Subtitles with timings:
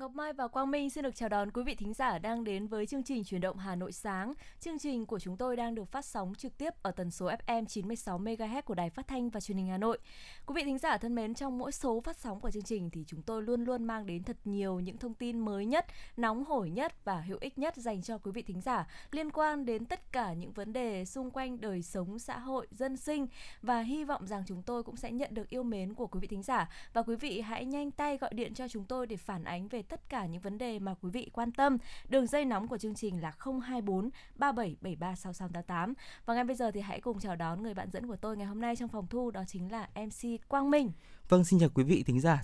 [0.00, 2.66] Ngọc Mai và Quang Minh xin được chào đón quý vị thính giả đang đến
[2.66, 4.32] với chương trình Chuyển động Hà Nội sáng.
[4.60, 7.64] Chương trình của chúng tôi đang được phát sóng trực tiếp ở tần số FM
[7.64, 9.98] 96 MHz của Đài Phát thanh và Truyền hình Hà Nội.
[10.46, 13.04] Quý vị thính giả thân mến, trong mỗi số phát sóng của chương trình thì
[13.06, 15.86] chúng tôi luôn luôn mang đến thật nhiều những thông tin mới nhất,
[16.16, 19.66] nóng hổi nhất và hữu ích nhất dành cho quý vị thính giả liên quan
[19.66, 23.26] đến tất cả những vấn đề xung quanh đời sống xã hội, dân sinh
[23.62, 26.28] và hy vọng rằng chúng tôi cũng sẽ nhận được yêu mến của quý vị
[26.28, 29.44] thính giả và quý vị hãy nhanh tay gọi điện cho chúng tôi để phản
[29.44, 31.78] ánh về tất cả những vấn đề mà quý vị quan tâm.
[32.08, 35.94] Đường dây nóng của chương trình là 024 3773 6688.
[36.26, 38.46] Và ngay bây giờ thì hãy cùng chào đón người bạn dẫn của tôi ngày
[38.46, 40.92] hôm nay trong phòng thu đó chính là MC Quang Minh.
[41.28, 42.42] Vâng, xin chào quý vị thính giả.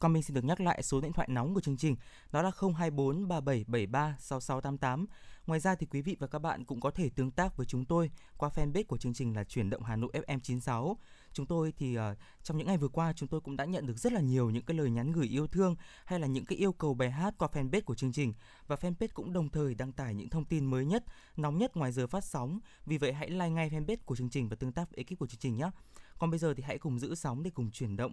[0.00, 1.96] Quang Minh xin được nhắc lại số điện thoại nóng của chương trình
[2.32, 5.06] đó là 024 3773 6688.
[5.46, 7.84] Ngoài ra thì quý vị và các bạn cũng có thể tương tác với chúng
[7.84, 10.98] tôi qua fanpage của chương trình là chuyển động Hà Nội FM 96
[11.32, 12.02] chúng tôi thì uh,
[12.42, 14.64] trong những ngày vừa qua chúng tôi cũng đã nhận được rất là nhiều những
[14.64, 17.48] cái lời nhắn gửi yêu thương hay là những cái yêu cầu bài hát qua
[17.52, 18.34] fanpage của chương trình
[18.66, 21.04] và fanpage cũng đồng thời đăng tải những thông tin mới nhất,
[21.36, 22.60] nóng nhất ngoài giờ phát sóng.
[22.86, 25.26] Vì vậy hãy like ngay fanpage của chương trình và tương tác với ekip của
[25.26, 25.70] chương trình nhé.
[26.18, 28.12] Còn bây giờ thì hãy cùng giữ sóng để cùng chuyển động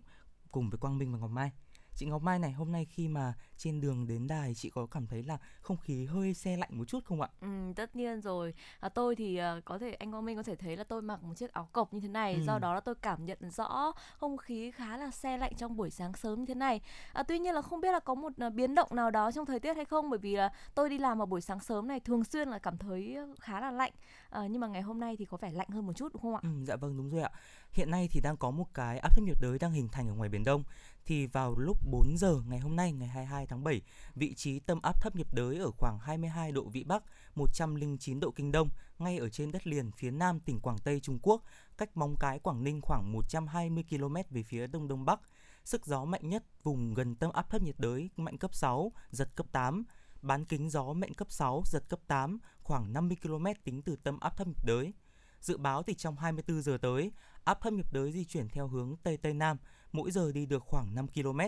[0.52, 1.52] cùng với Quang Minh và Ngọc Mai.
[1.96, 5.08] Chị Ngọc Mai này hôm nay khi mà trên đường đến đài chị có cảm
[5.08, 7.30] thấy là không khí hơi xe lạnh một chút không ạ?
[7.42, 8.53] Ừ, tất nhiên rồi.
[8.80, 11.23] À, tôi thì uh, có thể anh Quang Minh có thể thấy là tôi mặc
[11.23, 12.44] một chiếc áo cộc như thế này, ừ.
[12.45, 15.90] do đó là tôi cảm nhận rõ không khí khá là xe lạnh trong buổi
[15.90, 16.81] sáng sớm như thế này.
[17.14, 19.45] À, tuy nhiên là không biết là có một uh, biến động nào đó trong
[19.45, 22.00] thời tiết hay không, bởi vì là tôi đi làm vào buổi sáng sớm này
[22.00, 23.94] thường xuyên là cảm thấy khá là lạnh.
[24.30, 26.36] À, nhưng mà ngày hôm nay thì có vẻ lạnh hơn một chút đúng không
[26.36, 26.40] ạ?
[26.44, 27.31] Ừ, dạ vâng đúng rồi ạ.
[27.72, 30.14] Hiện nay thì đang có một cái áp thấp nhiệt đới đang hình thành ở
[30.14, 30.64] ngoài biển Đông
[31.06, 33.81] thì vào lúc 4 giờ ngày hôm nay ngày 22 tháng 7,
[34.16, 37.03] vị trí tâm áp thấp nhiệt đới ở khoảng 22 độ vĩ Bắc,
[37.35, 38.69] 109 độ kinh Đông,
[39.00, 41.44] ngay ở trên đất liền phía nam tỉnh Quảng Tây Trung Quốc,
[41.78, 45.19] cách Móng Cái Quảng Ninh khoảng 120 km về phía đông đông bắc.
[45.63, 49.35] Sức gió mạnh nhất vùng gần tâm áp thấp nhiệt đới mạnh cấp 6, giật
[49.35, 49.84] cấp 8.
[50.22, 54.19] Bán kính gió mạnh cấp 6, giật cấp 8, khoảng 50 km tính từ tâm
[54.19, 54.94] áp thấp nhiệt đới.
[55.40, 57.11] Dự báo thì trong 24 giờ tới,
[57.44, 59.57] áp thấp nhiệt đới di chuyển theo hướng Tây Tây Nam,
[59.91, 61.40] mỗi giờ đi được khoảng 5 km.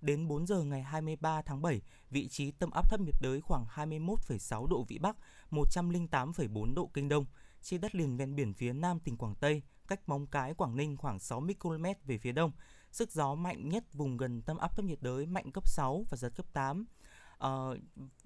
[0.00, 1.80] Đến 4 giờ ngày 23 tháng 7,
[2.10, 5.16] vị trí tâm áp thấp nhiệt đới khoảng 21,6 độ vĩ Bắc,
[5.50, 7.26] 108,4 độ kinh Đông,
[7.62, 10.96] trên đất liền ven biển phía Nam tỉnh Quảng Tây, cách Móng Cái, Quảng Ninh
[10.96, 12.52] khoảng 60 km về phía đông.
[12.90, 16.16] Sức gió mạnh nhất vùng gần tâm áp thấp nhiệt đới mạnh cấp 6 và
[16.16, 16.84] giật cấp 8.
[17.38, 17.78] À, ờ,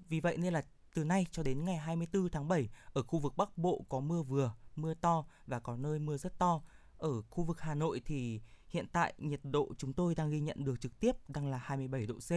[0.09, 0.61] vì vậy nên là
[0.95, 4.23] từ nay cho đến ngày 24 tháng 7, ở khu vực Bắc Bộ có mưa
[4.23, 6.61] vừa, mưa to và có nơi mưa rất to.
[6.97, 8.41] Ở khu vực Hà Nội thì
[8.75, 12.05] hiện tại nhiệt độ chúng tôi đang ghi nhận được trực tiếp đang là 27
[12.05, 12.31] độ C.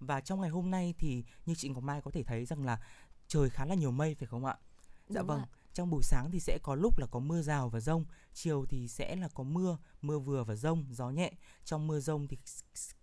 [0.00, 2.80] Và trong ngày hôm nay thì như chị Ngọc Mai có thể thấy rằng là
[3.28, 4.56] trời khá là nhiều mây phải không ạ?
[5.08, 5.40] Dạ Đúng vâng.
[5.40, 5.46] ạ.
[5.72, 8.04] Trong buổi sáng thì sẽ có lúc là có mưa rào và rông,
[8.34, 11.32] chiều thì sẽ là có mưa, mưa vừa và rông, gió nhẹ.
[11.64, 12.38] Trong mưa rông thì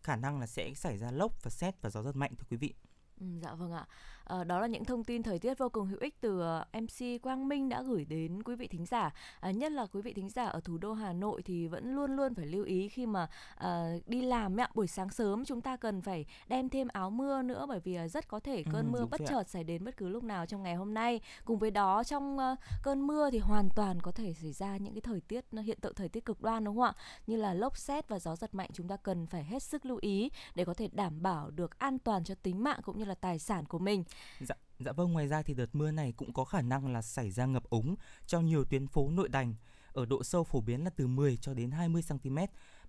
[0.04, 2.58] khả năng là sẽ xảy ra lốc và xét và gió rất mạnh thưa quý
[2.58, 2.74] vị.
[3.20, 3.88] Ừ, dạ vâng ạ.
[4.28, 7.22] À, đó là những thông tin thời tiết vô cùng hữu ích từ uh, MC
[7.22, 9.14] Quang Minh đã gửi đến quý vị thính giả.
[9.40, 12.16] À, nhất là quý vị thính giả ở thủ đô Hà Nội thì vẫn luôn
[12.16, 13.28] luôn phải lưu ý khi mà
[13.58, 17.42] uh, đi làm ạ, buổi sáng sớm chúng ta cần phải đem thêm áo mưa
[17.42, 20.10] nữa bởi vì rất có thể cơn Ừ, mưa bất chợt xảy đến bất cứ
[20.10, 21.22] lúc nào trong ngày hôm nay.
[21.46, 24.94] Cùng với đó trong uh, cơn mưa thì hoàn toàn có thể xảy ra những
[24.94, 26.94] cái thời tiết hiện tượng thời tiết cực đoan đúng không ạ?
[27.28, 29.98] Như là lốc xét và gió giật mạnh chúng ta cần phải hết sức lưu
[30.02, 33.16] ý để có thể đảm bảo được an toàn cho tính mạng cũng như là
[33.16, 34.04] tài sản của mình.
[34.40, 37.32] Dạ, dạ vâng, ngoài ra thì đợt mưa này cũng có khả năng là xảy
[37.32, 37.96] ra ngập úng
[38.26, 39.56] cho nhiều tuyến phố nội đành
[39.98, 42.38] ở độ sâu phổ biến là từ 10 cho đến 20 cm.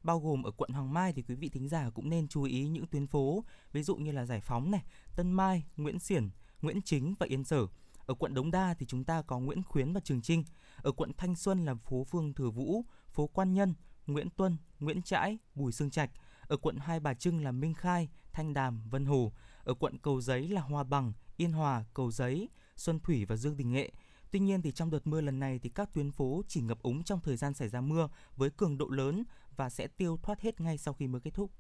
[0.03, 2.69] Bao gồm ở quận Hoàng Mai thì quý vị thính giả cũng nên chú ý
[2.69, 4.85] những tuyến phố ví dụ như là Giải Phóng này,
[5.17, 6.31] Tân Mai, Nguyễn Xiển,
[6.63, 7.67] Nguyễn Chính và Yên Sở.
[8.07, 10.45] Ở quận Đống Đa thì chúng ta có Nguyễn Khuyến và Trường Trinh.
[10.77, 13.75] Ở quận Thanh Xuân là phố Phương Thừa Vũ, phố Quan Nhân,
[14.07, 16.11] Nguyễn Tuân, Nguyễn Trãi, Bùi Sương Trạch.
[16.41, 19.33] Ở quận Hai Bà Trưng là Minh Khai, Thanh Đàm, Vân Hồ.
[19.65, 23.57] Ở quận Cầu Giấy là Hoa Bằng, Yên Hòa, Cầu Giấy, Xuân Thủy và Dương
[23.57, 23.93] Đình Nghệ.
[24.31, 27.03] Tuy nhiên thì trong đợt mưa lần này thì các tuyến phố chỉ ngập úng
[27.03, 29.25] trong thời gian xảy ra mưa với cường độ lớn
[29.57, 31.51] và sẽ tiêu thoát hết ngay sau khi mưa kết thúc.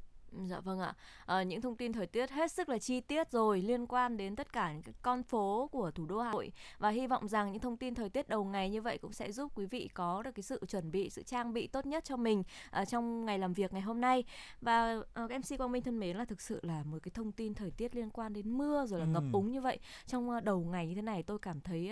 [0.46, 0.94] Dạ vâng ạ.
[1.26, 4.36] À, những thông tin thời tiết hết sức là chi tiết rồi liên quan đến
[4.36, 7.60] tất cả những con phố của thủ đô Hà Nội và hy vọng rằng những
[7.60, 10.30] thông tin thời tiết đầu ngày như vậy cũng sẽ giúp quý vị có được
[10.34, 13.52] cái sự chuẩn bị, sự trang bị tốt nhất cho mình à, trong ngày làm
[13.52, 14.24] việc ngày hôm nay.
[14.60, 17.54] Và à, MC Quang Minh thân mến là thực sự là một cái thông tin
[17.54, 19.32] thời tiết liên quan đến mưa rồi là ngập Ừm.
[19.32, 21.90] úng như vậy trong đầu ngày như thế này tôi cảm thấy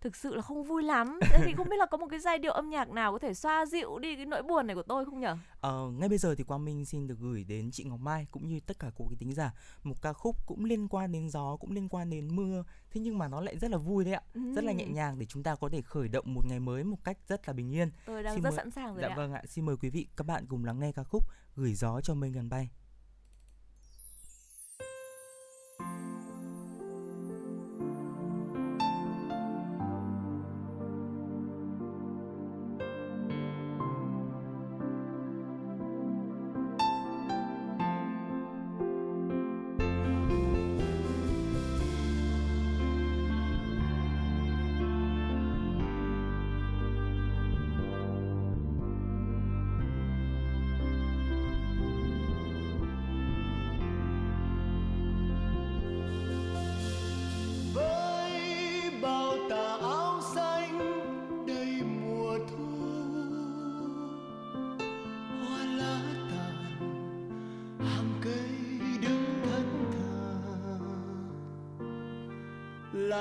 [0.00, 1.18] thực sự là không vui lắm.
[1.30, 3.34] Thế thì không biết là có một cái giai điệu âm nhạc nào có thể
[3.34, 5.36] xoa dịu đi cái nỗi buồn này của tôi không nhở?
[5.60, 8.26] Ờ, ngay bây giờ thì Quang Minh xin được gửi đến đến chị Ngọc Mai
[8.30, 11.56] cũng như tất cả quý tính giả một ca khúc cũng liên quan đến gió
[11.56, 14.22] cũng liên quan đến mưa thế nhưng mà nó lại rất là vui đấy ạ
[14.34, 14.40] ừ.
[14.54, 17.04] rất là nhẹ nhàng để chúng ta có thể khởi động một ngày mới một
[17.04, 18.56] cách rất là bình yên tôi đang xin rất mời...
[18.56, 19.16] sẵn sàng rồi dạ ạ.
[19.16, 21.24] vâng ạ xin mời quý vị các bạn cùng lắng nghe ca khúc
[21.56, 22.70] gửi gió cho mây gần bay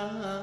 [0.04, 0.43] uh-huh.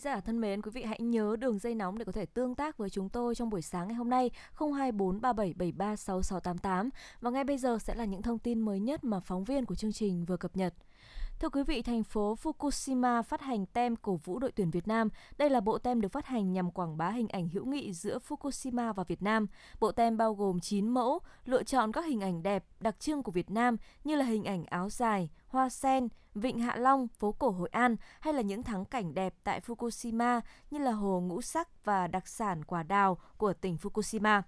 [0.00, 2.54] Thính giả thân mến, quý vị hãy nhớ đường dây nóng để có thể tương
[2.54, 6.90] tác với chúng tôi trong buổi sáng ngày hôm nay 024 3773 6688
[7.20, 9.74] và ngay bây giờ sẽ là những thông tin mới nhất mà phóng viên của
[9.74, 10.74] chương trình vừa cập nhật.
[11.40, 15.08] Thưa quý vị, thành phố Fukushima phát hành tem cổ vũ đội tuyển Việt Nam.
[15.38, 18.18] Đây là bộ tem được phát hành nhằm quảng bá hình ảnh hữu nghị giữa
[18.28, 19.46] Fukushima và Việt Nam.
[19.80, 23.32] Bộ tem bao gồm 9 mẫu, lựa chọn các hình ảnh đẹp, đặc trưng của
[23.32, 27.50] Việt Nam như là hình ảnh áo dài, hoa sen, Vịnh Hạ Long, phố cổ
[27.50, 31.79] Hội An hay là những thắng cảnh đẹp tại Fukushima như là hồ ngũ sắc
[31.84, 34.42] và đặc sản quả đào của tỉnh Fukushima.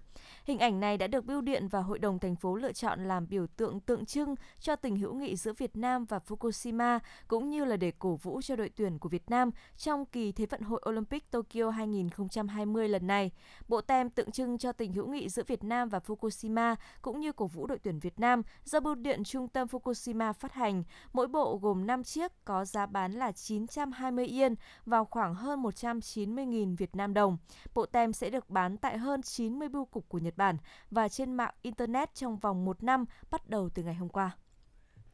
[0.45, 3.27] Hình ảnh này đã được Bưu điện và Hội đồng thành phố lựa chọn làm
[3.29, 7.65] biểu tượng tượng trưng cho tình hữu nghị giữa Việt Nam và Fukushima, cũng như
[7.65, 10.81] là để cổ vũ cho đội tuyển của Việt Nam trong kỳ Thế vận hội
[10.89, 13.31] Olympic Tokyo 2020 lần này.
[13.67, 17.31] Bộ tem tượng trưng cho tình hữu nghị giữa Việt Nam và Fukushima, cũng như
[17.31, 20.83] cổ vũ đội tuyển Việt Nam do Bưu điện Trung tâm Fukushima phát hành.
[21.13, 26.75] Mỗi bộ gồm 5 chiếc có giá bán là 920 yên vào khoảng hơn 190.000
[26.75, 27.22] Việt Nam đồng.
[27.73, 30.57] Bộ tem sẽ được bán tại hơn 90 bưu cục của Nhật Bản
[30.91, 34.37] và trên mạng Internet trong vòng một năm bắt đầu từ ngày hôm qua.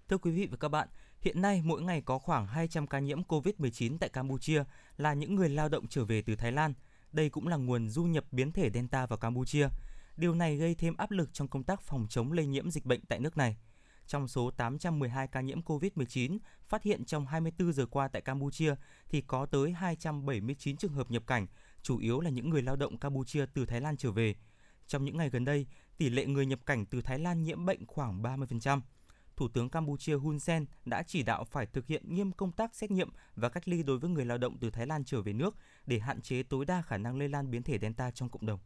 [0.08, 0.88] Thưa quý vị và các bạn,
[1.22, 4.64] hiện nay mỗi ngày có khoảng 200 ca nhiễm COVID-19 tại Campuchia
[4.98, 6.74] là những người lao động trở về từ Thái Lan.
[7.12, 9.68] Đây cũng là nguồn du nhập biến thể Delta vào Campuchia.
[10.18, 13.02] Điều này gây thêm áp lực trong công tác phòng chống lây nhiễm dịch bệnh
[13.06, 13.58] tại nước này.
[14.08, 16.38] Trong số 812 ca nhiễm COVID-19
[16.68, 18.76] phát hiện trong 24 giờ qua tại Campuchia
[19.10, 21.48] thì có tới 279 trường hợp nhập cảnh,
[21.82, 24.36] chủ yếu là những người lao động Campuchia từ Thái Lan trở về.
[24.88, 25.68] Trong những ngày gần đây,
[25.98, 28.82] tỷ lệ người nhập cảnh từ Thái Lan nhiễm bệnh khoảng 30%.
[29.36, 32.92] Thủ tướng Campuchia Hun Sen đã chỉ đạo phải thực hiện nghiêm công tác xét
[32.92, 35.56] nghiệm và cách ly đối với người lao động từ Thái Lan trở về nước
[35.86, 38.60] để hạn chế tối đa khả năng lây lan biến thể Delta trong cộng đồng.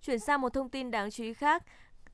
[0.00, 1.62] Chuyển sang một thông tin đáng chú ý khác,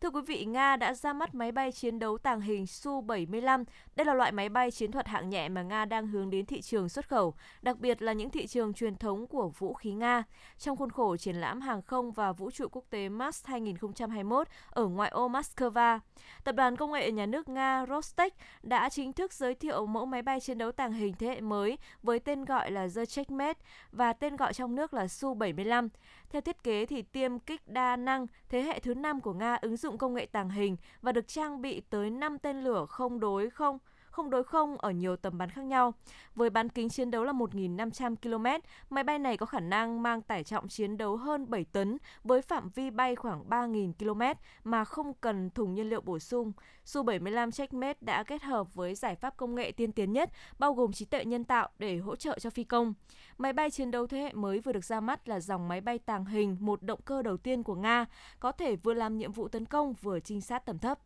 [0.00, 3.64] Thưa quý vị, Nga đã ra mắt máy bay chiến đấu tàng hình Su-75.
[3.97, 6.61] Đây là loại máy bay chiến thuật hạng nhẹ mà Nga đang hướng đến thị
[6.61, 10.25] trường xuất khẩu, đặc biệt là những thị trường truyền thống của vũ khí Nga.
[10.59, 14.87] Trong khuôn khổ triển lãm hàng không và vũ trụ quốc tế mas 2021 ở
[14.87, 16.00] ngoại ô Moscow,
[16.45, 20.23] Tập đoàn Công nghệ nhà nước Nga Rostec đã chính thức giới thiệu mẫu máy
[20.23, 23.61] bay chiến đấu tàng hình thế hệ mới với tên gọi là The Checkmate
[23.92, 25.88] và tên gọi trong nước là Su-75.
[26.30, 29.76] Theo thiết kế thì tiêm kích đa năng thế hệ thứ 5 của Nga ứng
[29.76, 33.50] dụng công nghệ tàng hình và được trang bị tới 5 tên lửa không đối
[33.50, 33.78] không
[34.21, 35.95] không đối không ở nhiều tầm bắn khác nhau.
[36.35, 38.47] Với bán kính chiến đấu là 1.500 km,
[38.91, 42.43] máy bay này có khả năng mang tải trọng chiến đấu hơn 7 tấn với
[42.43, 46.53] phạm vi bay khoảng 3.000 km mà không cần thùng nhiên liệu bổ sung.
[46.87, 50.93] Su-75 Checkmate đã kết hợp với giải pháp công nghệ tiên tiến nhất, bao gồm
[50.93, 52.95] trí tuệ nhân tạo để hỗ trợ cho phi công.
[53.39, 55.99] Máy bay chiến đấu thế hệ mới vừa được ra mắt là dòng máy bay
[55.99, 58.07] tàng hình một động cơ đầu tiên của Nga,
[58.41, 60.99] có thể vừa làm nhiệm vụ tấn công vừa trinh sát tầm thấp.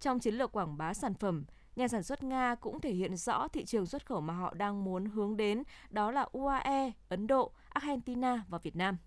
[0.00, 1.44] Trong chiến lược quảng bá sản phẩm,
[1.76, 4.84] Nhà sản xuất Nga cũng thể hiện rõ thị trường xuất khẩu mà họ đang
[4.84, 8.98] muốn hướng đến, đó là UAE, Ấn Độ, Argentina và Việt Nam.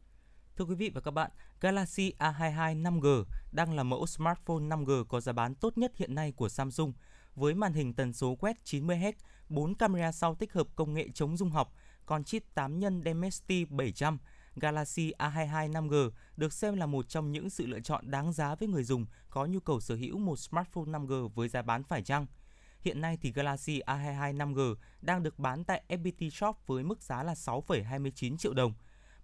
[0.55, 1.31] Thưa quý vị và các bạn,
[1.61, 6.31] Galaxy A22 5G đang là mẫu smartphone 5G có giá bán tốt nhất hiện nay
[6.31, 6.93] của Samsung.
[7.35, 9.13] Với màn hình tần số quét 90Hz,
[9.49, 11.73] 4 camera sau tích hợp công nghệ chống rung học,
[12.05, 14.17] còn chip 8 nhân Dimensity 700,
[14.55, 18.67] Galaxy A22 5G được xem là một trong những sự lựa chọn đáng giá với
[18.67, 22.25] người dùng có nhu cầu sở hữu một smartphone 5G với giá bán phải chăng.
[22.85, 27.23] Hiện nay thì Galaxy A22 5G đang được bán tại FPT Shop với mức giá
[27.23, 28.73] là 6,29 triệu đồng.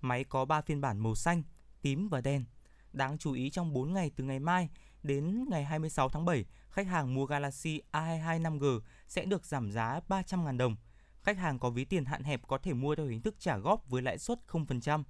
[0.01, 1.43] Máy có 3 phiên bản màu xanh,
[1.81, 2.45] tím và đen.
[2.93, 4.69] Đáng chú ý trong 4 ngày từ ngày mai
[5.03, 9.99] đến ngày 26 tháng 7, khách hàng mua Galaxy A22 5G sẽ được giảm giá
[10.07, 10.75] 300.000 đồng.
[11.23, 13.89] Khách hàng có ví tiền hạn hẹp có thể mua theo hình thức trả góp
[13.89, 15.03] với lãi suất 0%.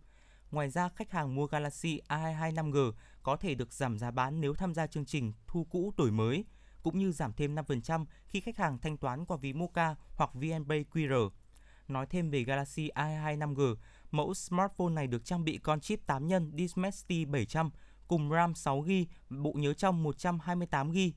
[0.52, 2.92] Ngoài ra, khách hàng mua Galaxy A22 5G
[3.24, 6.46] có thể được giảm giá bán nếu tham gia chương trình thu cũ đổi mới,
[6.84, 10.86] cũng như giảm thêm 5% khi khách hàng thanh toán qua ví Moca hoặc VNPay
[10.94, 11.30] QR.
[11.88, 13.76] Nói thêm về Galaxy A2 5G,
[14.12, 17.70] mẫu smartphone này được trang bị con chip 8 nhân Dimensity 700
[18.08, 21.12] cùng RAM 6GB, bộ nhớ trong 128GB.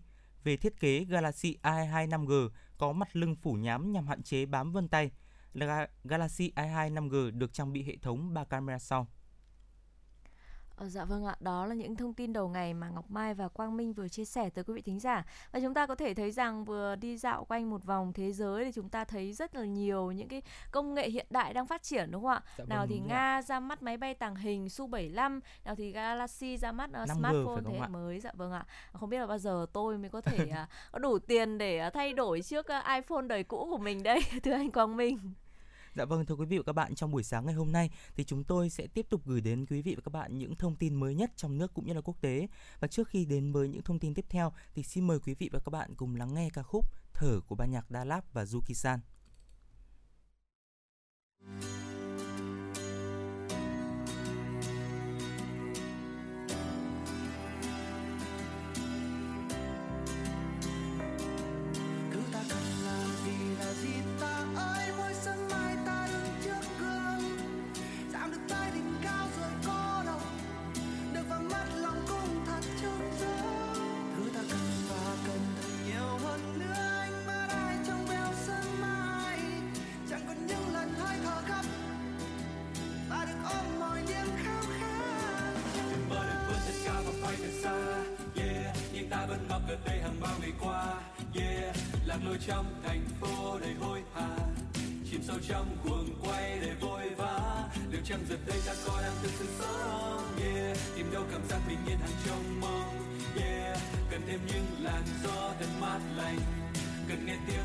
[0.44, 4.72] Về thiết kế, Galaxy A22 5G có mặt lưng phủ nhám nhằm hạn chế bám
[4.72, 5.10] vân tay.
[6.04, 9.08] Galaxy A2 5G được trang bị hệ thống 3 camera sau.
[10.76, 13.48] Ờ, dạ vâng ạ, đó là những thông tin đầu ngày mà Ngọc Mai và
[13.48, 15.24] Quang Minh vừa chia sẻ tới quý vị thính giả.
[15.52, 18.64] Và chúng ta có thể thấy rằng vừa đi dạo quanh một vòng thế giới
[18.64, 21.82] thì chúng ta thấy rất là nhiều những cái công nghệ hiện đại đang phát
[21.82, 22.42] triển đúng không ạ?
[22.58, 26.56] Dạ, nào vâng, thì Nga ra mắt máy bay tàng hình Su-75, nào thì Galaxy
[26.56, 28.20] ra mắt uh, smartphone thế hệ mới.
[28.20, 28.64] Dạ vâng ạ.
[28.92, 31.92] Không biết là bao giờ tôi mới có thể uh, có đủ tiền để uh,
[31.92, 35.18] thay đổi trước uh, iPhone đời cũ của mình đây, thưa anh Quang Minh.
[35.94, 38.24] Dạ vâng thưa quý vị và các bạn, trong buổi sáng ngày hôm nay thì
[38.24, 40.94] chúng tôi sẽ tiếp tục gửi đến quý vị và các bạn những thông tin
[40.94, 42.48] mới nhất trong nước cũng như là quốc tế.
[42.80, 45.50] Và trước khi đến với những thông tin tiếp theo thì xin mời quý vị
[45.52, 46.84] và các bạn cùng lắng nghe ca khúc
[47.14, 48.74] Thở của ban nhạc Đa Lap và Yuki
[92.14, 94.28] lạc lối trong thành phố đầy hối hả.
[95.10, 97.64] Chìm sâu trong cuồng quay đầy vội vã.
[97.90, 100.36] Liệu chăng giật đây ta có đang thực sự sống?
[100.44, 100.78] Yeah.
[100.96, 103.18] Tìm đâu cảm giác bình yên hàng trong mong.
[103.40, 103.78] Yeah.
[104.10, 106.38] Cần thêm những làn gió thật mát lành.
[107.08, 107.63] Cần nghe tiếng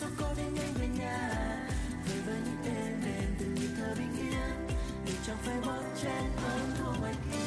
[0.00, 1.30] sao có đến nhanh về nhà.
[2.06, 4.76] Về với những đêm đêm từng như thơ bình yên.
[5.06, 7.46] Để chẳng phải mất chen hơn thua ngoài kia.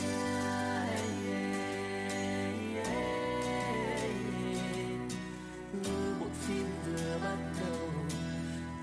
[5.83, 7.89] Như bộ phim vừa bắt đầu,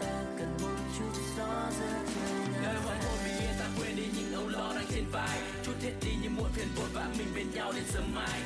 [0.00, 4.06] ta cần một chút gió giữa trời nơi hoàng hôn bình yên ta quên đi
[4.16, 5.38] những âu lo đang trên vai.
[5.64, 8.40] Chút hết đi những muộn phiền vội vã mình bên nhau đến sớm mai.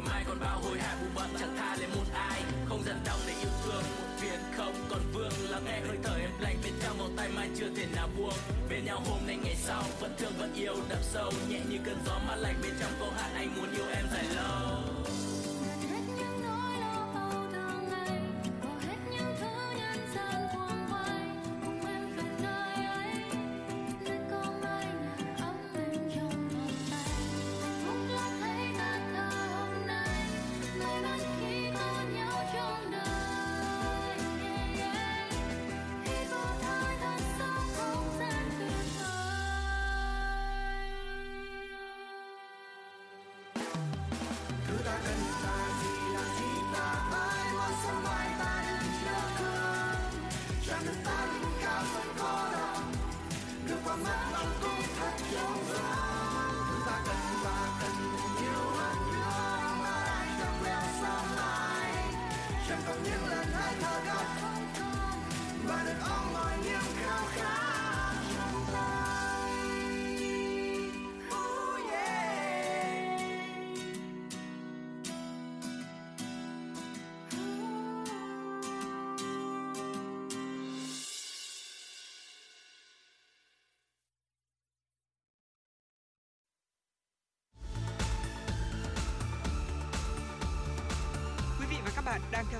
[0.00, 2.42] Ngày mai còn bao hồi hả, bù bận chẳng tha lên một ai.
[2.68, 5.32] Không dần đau để yêu thương, một việc không còn vương.
[5.50, 8.34] Lắng nghe hơi thở em lạnh bên trong vòng tay mai chưa thể nào buông.
[8.70, 11.98] Bên nhau hôm nay ngày sau, vẫn thương vẫn yêu đậm sâu nhẹ như cơn
[12.06, 12.92] gió mát lạnh bên trong.
[12.98, 14.69] Câu hạn anh muốn yêu em dài lâu.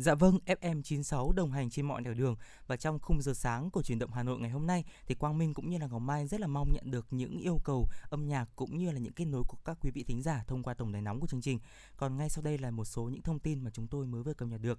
[0.00, 3.82] Dạ vâng, FM96 đồng hành trên mọi nẻo đường và trong khung giờ sáng của
[3.82, 6.26] truyền động Hà Nội ngày hôm nay thì Quang Minh cũng như là Ngọc Mai
[6.26, 9.24] rất là mong nhận được những yêu cầu âm nhạc cũng như là những kết
[9.24, 11.58] nối của các quý vị thính giả thông qua tổng đài nóng của chương trình.
[11.96, 14.34] Còn ngay sau đây là một số những thông tin mà chúng tôi mới vừa
[14.34, 14.78] cập nhật được.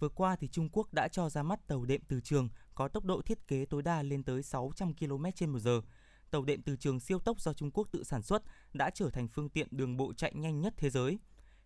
[0.00, 3.04] Vừa qua thì Trung Quốc đã cho ra mắt tàu đệm từ trường có tốc
[3.04, 5.80] độ thiết kế tối đa lên tới 600 km/h.
[6.30, 9.28] Tàu đệm từ trường siêu tốc do Trung Quốc tự sản xuất đã trở thành
[9.28, 11.18] phương tiện đường bộ chạy nhanh nhất thế giới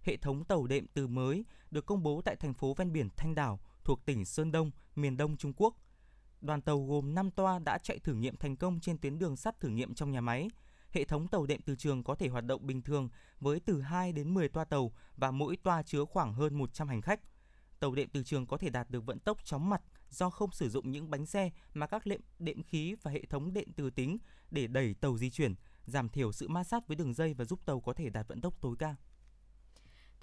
[0.03, 3.35] hệ thống tàu đệm từ mới được công bố tại thành phố ven biển Thanh
[3.35, 5.75] Đảo thuộc tỉnh Sơn Đông, miền Đông Trung Quốc.
[6.41, 9.61] Đoàn tàu gồm 5 toa đã chạy thử nghiệm thành công trên tuyến đường sắt
[9.61, 10.49] thử nghiệm trong nhà máy.
[10.91, 13.09] Hệ thống tàu đệm từ trường có thể hoạt động bình thường
[13.41, 17.03] với từ 2 đến 10 toa tàu và mỗi toa chứa khoảng hơn 100 hành
[17.03, 17.21] khách.
[17.81, 20.69] Tàu đệm từ trường có thể đạt được vận tốc chóng mặt do không sử
[20.69, 24.19] dụng những bánh xe mà các lệm đệm khí và hệ thống đệm từ tính
[24.51, 27.67] để đẩy tàu di chuyển, giảm thiểu sự ma sát với đường dây và giúp
[27.67, 28.97] tàu có thể đạt vận tốc tối cao.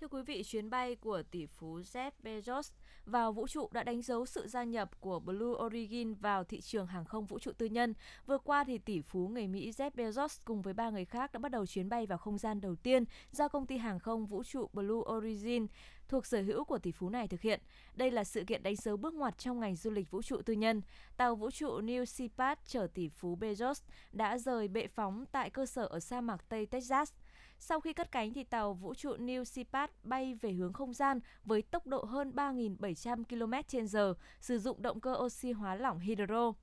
[0.02, 2.72] Thưa quý vị, chuyến bay của tỷ phú Jeff Bezos
[3.06, 6.88] vào vũ trụ đã đánh dấu sự gia nhập của Blue Origin vào thị trường
[6.88, 7.94] hàng không vũ trụ tư nhân.
[8.26, 11.40] Vừa qua thì tỷ phú người Mỹ Jeff Bezos cùng với ba người khác đã
[11.40, 14.44] bắt đầu chuyến bay vào không gian đầu tiên do công ty hàng không vũ
[14.44, 15.68] trụ Blue Origin
[16.08, 17.62] thuộc sở hữu của tỷ phú này thực hiện.
[17.96, 20.54] Đây là sự kiện đánh dấu bước ngoặt trong ngành du lịch vũ trụ tư
[20.54, 20.82] nhân.
[21.18, 25.66] Tàu vũ trụ New Shepard chở tỷ phú Bezos đã rời bệ phóng tại cơ
[25.66, 27.14] sở ở sa mạc Tây Texas–
[27.60, 31.20] sau khi cất cánh thì tàu vũ trụ New Shepard bay về hướng không gian
[31.44, 36.54] với tốc độ hơn 3.700 km/h, sử dụng động cơ oxy hóa lỏng hydro.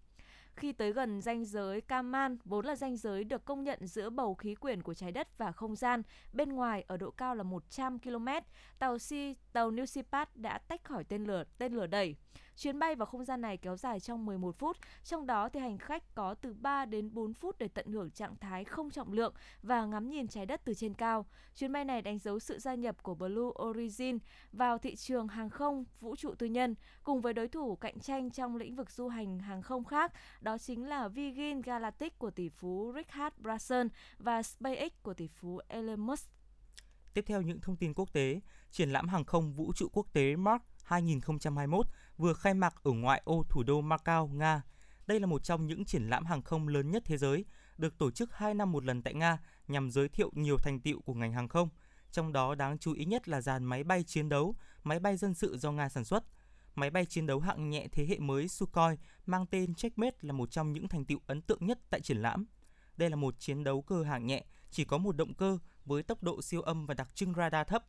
[0.57, 4.35] Khi tới gần ranh giới Kaman, vốn là ranh giới được công nhận giữa bầu
[4.35, 7.99] khí quyển của trái đất và không gian, bên ngoài ở độ cao là 100
[7.99, 8.29] km,
[8.79, 12.17] tàu si tàu New Shepard đã tách khỏi tên lửa tên lửa đẩy.
[12.57, 15.79] Chuyến bay vào không gian này kéo dài trong 11 phút, trong đó thì hành
[15.79, 19.35] khách có từ 3 đến 4 phút để tận hưởng trạng thái không trọng lượng
[19.63, 21.27] và ngắm nhìn trái đất từ trên cao.
[21.57, 24.19] Chuyến bay này đánh dấu sự gia nhập của Blue Origin
[24.53, 28.31] vào thị trường hàng không vũ trụ tư nhân cùng với đối thủ cạnh tranh
[28.31, 32.49] trong lĩnh vực du hành hàng không khác, đó chính là Virgin Galactic của tỷ
[32.49, 33.89] phú Richard Branson
[34.19, 36.31] và SpaceX của tỷ phú Elon Musk.
[37.15, 38.41] Tiếp theo những thông tin quốc tế,
[38.71, 41.87] triển lãm hàng không vũ trụ quốc tế Mars 2021
[42.19, 44.63] vừa khai mạc ở ngoại ô thủ đô Macau, Nga.
[45.07, 47.45] Đây là một trong những triển lãm hàng không lớn nhất thế giới,
[47.79, 51.01] được tổ chức 2 năm một lần tại Nga nhằm giới thiệu nhiều thành tiệu
[51.01, 51.69] của ngành hàng không.
[52.13, 55.35] Trong đó đáng chú ý nhất là dàn máy bay chiến đấu, máy bay dân
[55.35, 56.25] sự do Nga sản xuất.
[56.75, 60.51] Máy bay chiến đấu hạng nhẹ thế hệ mới Sukhoi mang tên Checkmate là một
[60.51, 62.47] trong những thành tiệu ấn tượng nhất tại triển lãm.
[62.97, 66.23] Đây là một chiến đấu cơ hạng nhẹ, chỉ có một động cơ với tốc
[66.23, 67.85] độ siêu âm và đặc trưng radar thấp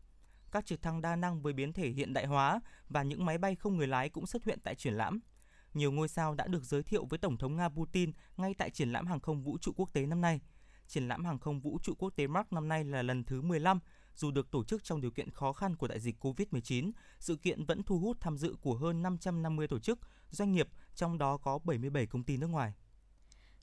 [0.51, 3.55] các trực thăng đa năng với biến thể hiện đại hóa và những máy bay
[3.55, 5.19] không người lái cũng xuất hiện tại triển lãm.
[5.73, 8.91] Nhiều ngôi sao đã được giới thiệu với Tổng thống Nga Putin ngay tại triển
[8.91, 10.41] lãm hàng không vũ trụ quốc tế năm nay.
[10.87, 13.79] Triển lãm hàng không vũ trụ quốc tế Mark năm nay là lần thứ 15,
[14.15, 17.65] dù được tổ chức trong điều kiện khó khăn của đại dịch COVID-19, sự kiện
[17.65, 21.59] vẫn thu hút tham dự của hơn 550 tổ chức, doanh nghiệp, trong đó có
[21.59, 22.73] 77 công ty nước ngoài.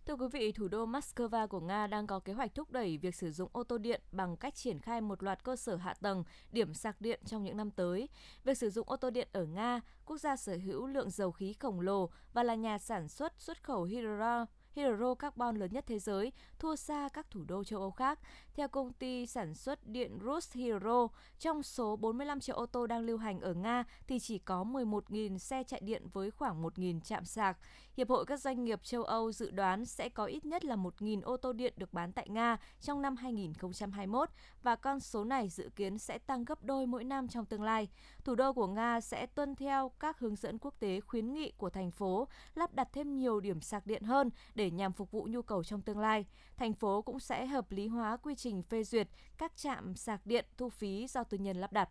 [0.06, 3.14] Thưa quý vị, thủ đô Moscow của Nga đang có kế hoạch thúc đẩy việc
[3.14, 6.24] sử dụng ô tô điện bằng cách triển khai một loạt cơ sở hạ tầng,
[6.52, 8.08] điểm sạc điện trong những năm tới.
[8.44, 11.52] Việc sử dụng ô tô điện ở Nga, quốc gia sở hữu lượng dầu khí
[11.52, 15.98] khổng lồ và là nhà sản xuất xuất khẩu hydro hydro carbon lớn nhất thế
[15.98, 18.18] giới, thua xa các thủ đô châu Âu khác.
[18.54, 23.02] Theo công ty sản xuất điện Rus Hydro, trong số 45 triệu ô tô đang
[23.02, 27.24] lưu hành ở Nga thì chỉ có 11.000 xe chạy điện với khoảng 1.000 trạm
[27.24, 27.58] sạc.
[27.96, 31.22] Hiệp hội các doanh nghiệp châu Âu dự đoán sẽ có ít nhất là 1.000
[31.22, 34.28] ô tô điện được bán tại Nga trong năm 2021
[34.62, 37.88] và con số này dự kiến sẽ tăng gấp đôi mỗi năm trong tương lai.
[38.24, 41.70] Thủ đô của Nga sẽ tuân theo các hướng dẫn quốc tế khuyến nghị của
[41.70, 45.42] thành phố, lắp đặt thêm nhiều điểm sạc điện hơn để nhằm phục vụ nhu
[45.42, 46.26] cầu trong tương lai.
[46.56, 50.44] Thành phố cũng sẽ hợp lý hóa quy trình phê duyệt các trạm sạc điện
[50.56, 51.88] thu phí do tư nhân lắp đặt.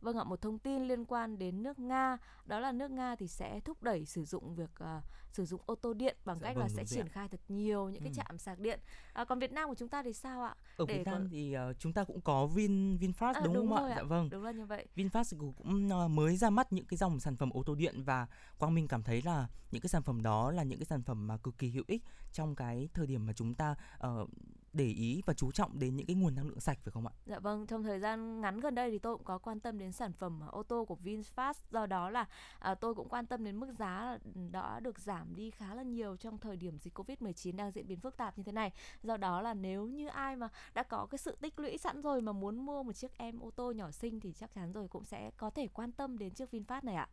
[0.00, 3.28] Vâng ạ, một thông tin liên quan đến nước Nga, đó là nước Nga thì
[3.28, 6.56] sẽ thúc đẩy sử dụng việc uh, sử dụng ô tô điện bằng dạ cách
[6.56, 8.04] vâng, là sẽ triển khai thật nhiều những ừ.
[8.04, 8.80] cái trạm sạc điện.
[9.12, 10.54] À, còn Việt Nam của chúng ta thì sao ạ?
[10.76, 11.28] Ở Để Việt Nam có...
[11.30, 13.94] thì uh, chúng ta cũng có Vin Vinfast à, đúng, đúng không ạ?
[13.96, 14.30] Dạ vâng.
[14.30, 14.86] Đúng là như vậy.
[14.96, 18.26] Vinfast cũng uh, mới ra mắt những cái dòng sản phẩm ô tô điện và
[18.58, 21.26] Quang Minh cảm thấy là những cái sản phẩm đó là những cái sản phẩm
[21.26, 22.02] mà cực kỳ hữu ích
[22.32, 23.74] trong cái thời điểm mà chúng ta
[24.06, 24.30] uh,
[24.74, 27.12] để ý và chú trọng đến những cái nguồn năng lượng sạch phải không ạ?
[27.26, 29.92] Dạ vâng, trong thời gian ngắn gần đây thì tôi cũng có quan tâm đến
[29.92, 32.26] sản phẩm ô tô của VinFast do đó là
[32.58, 34.18] à, tôi cũng quan tâm đến mức giá
[34.50, 38.00] đã được giảm đi khá là nhiều trong thời điểm dịch Covid-19 đang diễn biến
[38.00, 38.72] phức tạp như thế này.
[39.02, 42.20] Do đó là nếu như ai mà đã có cái sự tích lũy sẵn rồi
[42.20, 45.04] mà muốn mua một chiếc em ô tô nhỏ xinh thì chắc chắn rồi cũng
[45.04, 47.08] sẽ có thể quan tâm đến chiếc VinFast này ạ.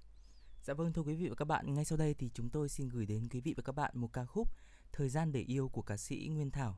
[0.64, 2.90] Dạ vâng thưa quý vị và các bạn, ngay sau đây thì chúng tôi xin
[2.90, 4.48] gửi đến quý vị và các bạn một ca khúc
[4.92, 6.78] Thời gian để yêu của ca sĩ Nguyên Thảo.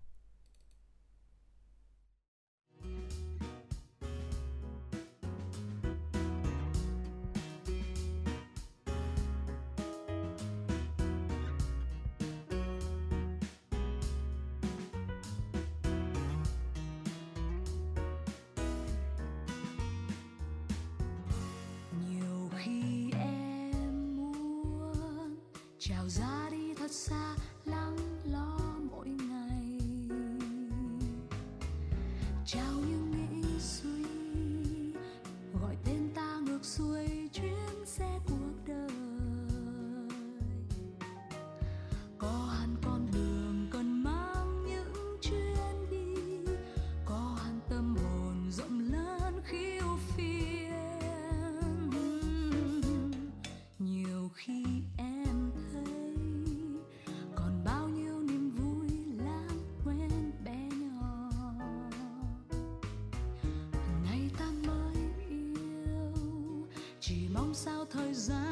[67.93, 68.42] thời gian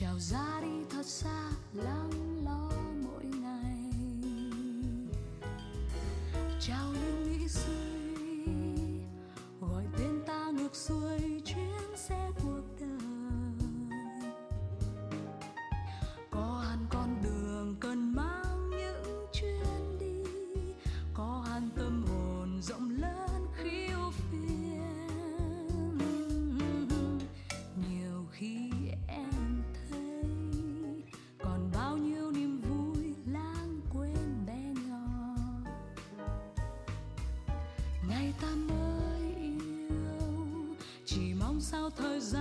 [0.00, 2.10] trào ra đi thật xa lắng
[2.44, 2.70] lo
[3.04, 3.92] mỗi ngày.
[6.60, 7.89] Trao những nghĩ suy
[38.40, 40.76] ta mới yêu.
[41.06, 42.39] Chỉ mong sao thời gian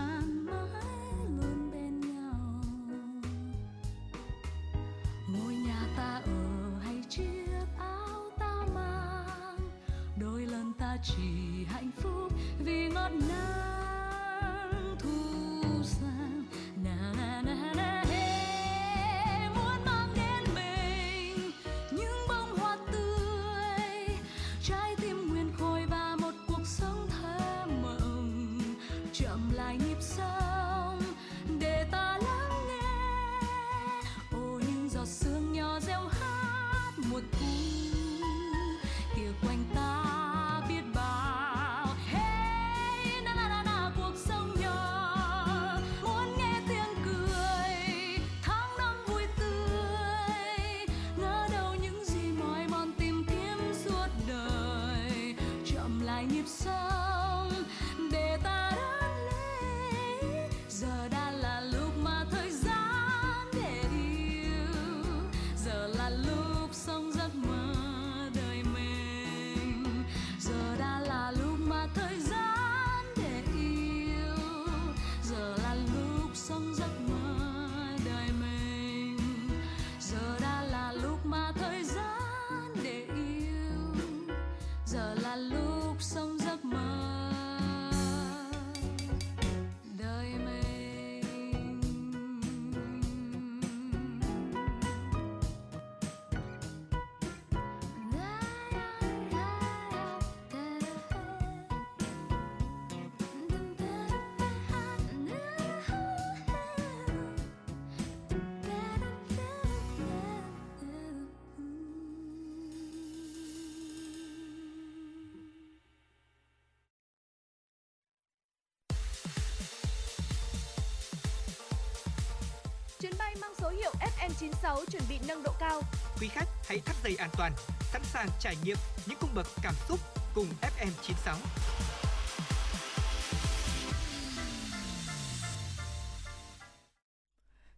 [124.20, 125.82] FM96 chuẩn bị nâng độ cao.
[126.22, 128.78] Quý khách hãy thắt dây an toàn, sẵn sàng trải nghiệm
[129.08, 130.00] những cung bậc cảm xúc
[130.36, 131.36] cùng FM96.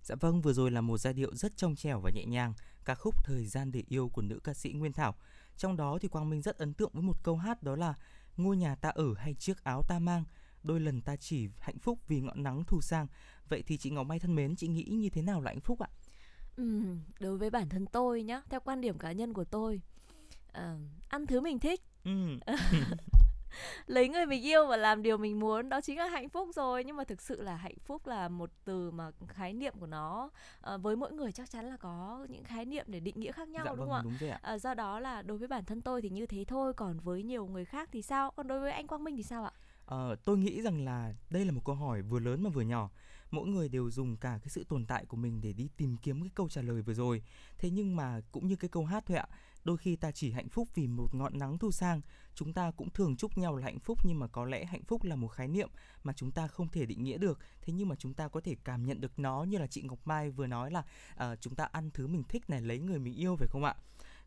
[0.03, 2.53] Dạ vâng, vừa rồi là một giai điệu rất trong trẻo và nhẹ nhàng,
[2.85, 5.15] ca khúc Thời gian để yêu của nữ ca sĩ Nguyên Thảo.
[5.57, 7.93] Trong đó thì Quang Minh rất ấn tượng với một câu hát đó là
[8.37, 10.23] Ngôi nhà ta ở hay chiếc áo ta mang,
[10.63, 13.07] đôi lần ta chỉ hạnh phúc vì ngọn nắng thu sang.
[13.49, 15.79] Vậy thì chị Ngọc Mai thân mến, chị nghĩ như thế nào là hạnh phúc
[15.79, 15.87] ạ?
[17.19, 19.81] Đối với bản thân tôi nhá, theo quan điểm cá nhân của tôi,
[20.49, 20.63] uh,
[21.09, 21.81] ăn thứ mình thích.
[22.03, 22.39] Ừ.
[23.85, 26.83] lấy người mình yêu và làm điều mình muốn đó chính là hạnh phúc rồi
[26.83, 30.29] nhưng mà thực sự là hạnh phúc là một từ mà khái niệm của nó
[30.73, 33.47] uh, với mỗi người chắc chắn là có những khái niệm để định nghĩa khác
[33.47, 34.53] nhau dạ, đúng vâng, không đúng ạ?
[34.53, 37.23] Uh, do đó là đối với bản thân tôi thì như thế thôi còn với
[37.23, 39.51] nhiều người khác thì sao còn đối với anh Quang Minh thì sao ạ?
[39.85, 42.89] Uh, tôi nghĩ rằng là đây là một câu hỏi vừa lớn mà vừa nhỏ.
[43.31, 46.21] Mỗi người đều dùng cả cái sự tồn tại của mình để đi tìm kiếm
[46.21, 47.23] cái câu trả lời vừa rồi.
[47.57, 49.27] Thế nhưng mà cũng như cái câu hát thôi ạ
[49.63, 52.01] đôi khi ta chỉ hạnh phúc vì một ngọn nắng thu sang.
[52.35, 55.03] Chúng ta cũng thường chúc nhau là hạnh phúc nhưng mà có lẽ hạnh phúc
[55.03, 55.69] là một khái niệm
[56.03, 57.39] mà chúng ta không thể định nghĩa được.
[57.61, 59.99] Thế nhưng mà chúng ta có thể cảm nhận được nó như là chị ngọc
[60.05, 63.13] mai vừa nói là uh, chúng ta ăn thứ mình thích này lấy người mình
[63.13, 63.75] yêu phải không ạ?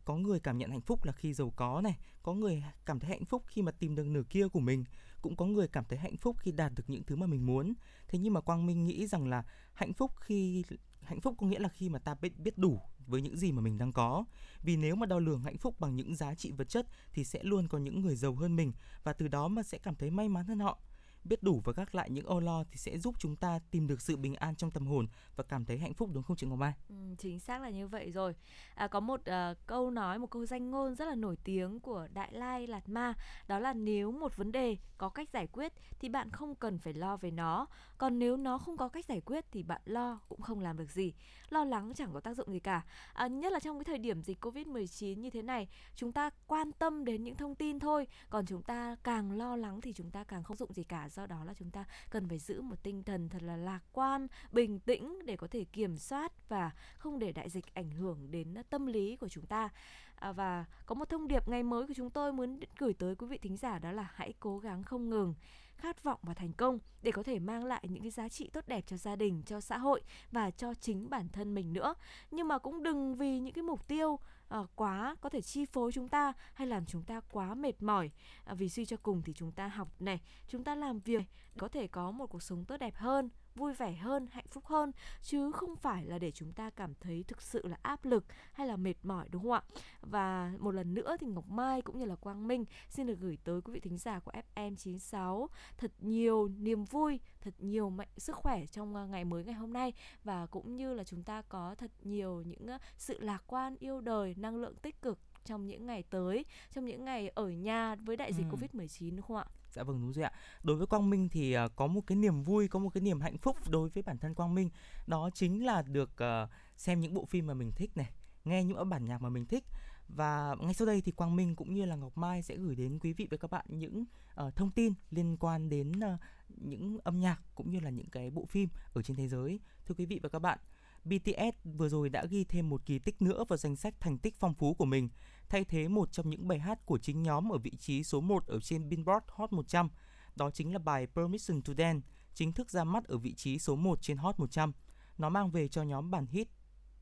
[0.04, 3.10] Có người cảm nhận hạnh phúc là khi giàu có này có người cảm thấy
[3.10, 4.84] hạnh phúc khi mà tìm được nửa kia của mình
[5.24, 7.74] cũng có người cảm thấy hạnh phúc khi đạt được những thứ mà mình muốn.
[8.08, 10.64] Thế nhưng mà quang minh nghĩ rằng là hạnh phúc khi,
[11.02, 13.62] hạnh phúc có nghĩa là khi mà ta biết biết đủ với những gì mà
[13.62, 14.24] mình đang có.
[14.62, 17.42] Vì nếu mà đo lường hạnh phúc bằng những giá trị vật chất thì sẽ
[17.42, 18.72] luôn có những người giàu hơn mình
[19.04, 20.78] và từ đó mà sẽ cảm thấy may mắn hơn họ
[21.24, 24.00] biết đủ và gác lại những âu lo thì sẽ giúp chúng ta tìm được
[24.00, 25.06] sự bình an trong tâm hồn
[25.36, 26.72] và cảm thấy hạnh phúc đúng không chị Ngọc Mai?
[26.88, 28.34] Ừ, chính xác là như vậy rồi.
[28.74, 32.08] À, có một uh, câu nói, một câu danh ngôn rất là nổi tiếng của
[32.14, 33.14] Đại Lai Lạt Ma,
[33.48, 36.92] đó là nếu một vấn đề có cách giải quyết thì bạn không cần phải
[36.92, 37.66] lo về nó,
[37.98, 40.90] còn nếu nó không có cách giải quyết thì bạn lo cũng không làm được
[40.90, 41.12] gì.
[41.48, 42.82] Lo lắng chẳng có tác dụng gì cả.
[43.12, 46.72] À, nhất là trong cái thời điểm dịch Covid-19 như thế này, chúng ta quan
[46.72, 50.24] tâm đến những thông tin thôi, còn chúng ta càng lo lắng thì chúng ta
[50.24, 53.02] càng không dụng gì cả do đó là chúng ta cần phải giữ một tinh
[53.02, 57.32] thần thật là lạc quan bình tĩnh để có thể kiểm soát và không để
[57.32, 59.68] đại dịch ảnh hưởng đến tâm lý của chúng ta
[60.14, 63.26] à, và có một thông điệp ngày mới của chúng tôi muốn gửi tới quý
[63.26, 65.34] vị thính giả đó là hãy cố gắng không ngừng
[65.76, 68.64] khát vọng và thành công để có thể mang lại những cái giá trị tốt
[68.66, 71.94] đẹp cho gia đình, cho xã hội và cho chính bản thân mình nữa.
[72.30, 74.18] Nhưng mà cũng đừng vì những cái mục tiêu
[74.60, 78.10] uh, quá có thể chi phối chúng ta hay làm chúng ta quá mệt mỏi.
[78.52, 81.22] Uh, vì suy cho cùng thì chúng ta học này, chúng ta làm việc
[81.58, 84.92] có thể có một cuộc sống tốt đẹp hơn vui vẻ hơn, hạnh phúc hơn
[85.22, 88.66] chứ không phải là để chúng ta cảm thấy thực sự là áp lực hay
[88.66, 89.62] là mệt mỏi đúng không ạ?
[90.00, 93.38] Và một lần nữa thì Ngọc Mai cũng như là Quang Minh xin được gửi
[93.44, 98.36] tới quý vị thính giả của FM96 thật nhiều niềm vui, thật nhiều mạnh sức
[98.36, 99.92] khỏe trong ờ, ngày mới ngày hôm nay
[100.24, 104.00] và cũng như là chúng ta có thật nhiều những ờ, sự lạc quan, yêu
[104.00, 108.16] đời, năng lượng tích cực trong những ngày tới, trong những ngày ở nhà với
[108.16, 108.56] đại dịch ừ.
[108.56, 109.46] Covid-19 đúng không ạ?
[109.74, 110.32] Dạ vâng đúng rồi ạ.
[110.62, 113.20] Đối với Quang Minh thì uh, có một cái niềm vui, có một cái niềm
[113.20, 114.70] hạnh phúc đối với bản thân Quang Minh.
[115.06, 118.10] Đó chính là được uh, xem những bộ phim mà mình thích này,
[118.44, 119.64] nghe những bản nhạc mà mình thích.
[120.08, 122.98] Và ngay sau đây thì Quang Minh cũng như là Ngọc Mai sẽ gửi đến
[122.98, 124.04] quý vị và các bạn những
[124.46, 128.30] uh, thông tin liên quan đến uh, những âm nhạc cũng như là những cái
[128.30, 129.60] bộ phim ở trên thế giới.
[129.86, 130.58] Thưa quý vị và các bạn,
[131.04, 134.34] BTS vừa rồi đã ghi thêm một kỳ tích nữa vào danh sách thành tích
[134.38, 135.08] phong phú của mình,
[135.48, 138.46] thay thế một trong những bài hát của chính nhóm ở vị trí số 1
[138.46, 139.88] ở trên Billboard Hot 100.
[140.36, 143.76] Đó chính là bài Permission to Dance, chính thức ra mắt ở vị trí số
[143.76, 144.72] 1 trên Hot 100.
[145.18, 146.48] Nó mang về cho nhóm bản hit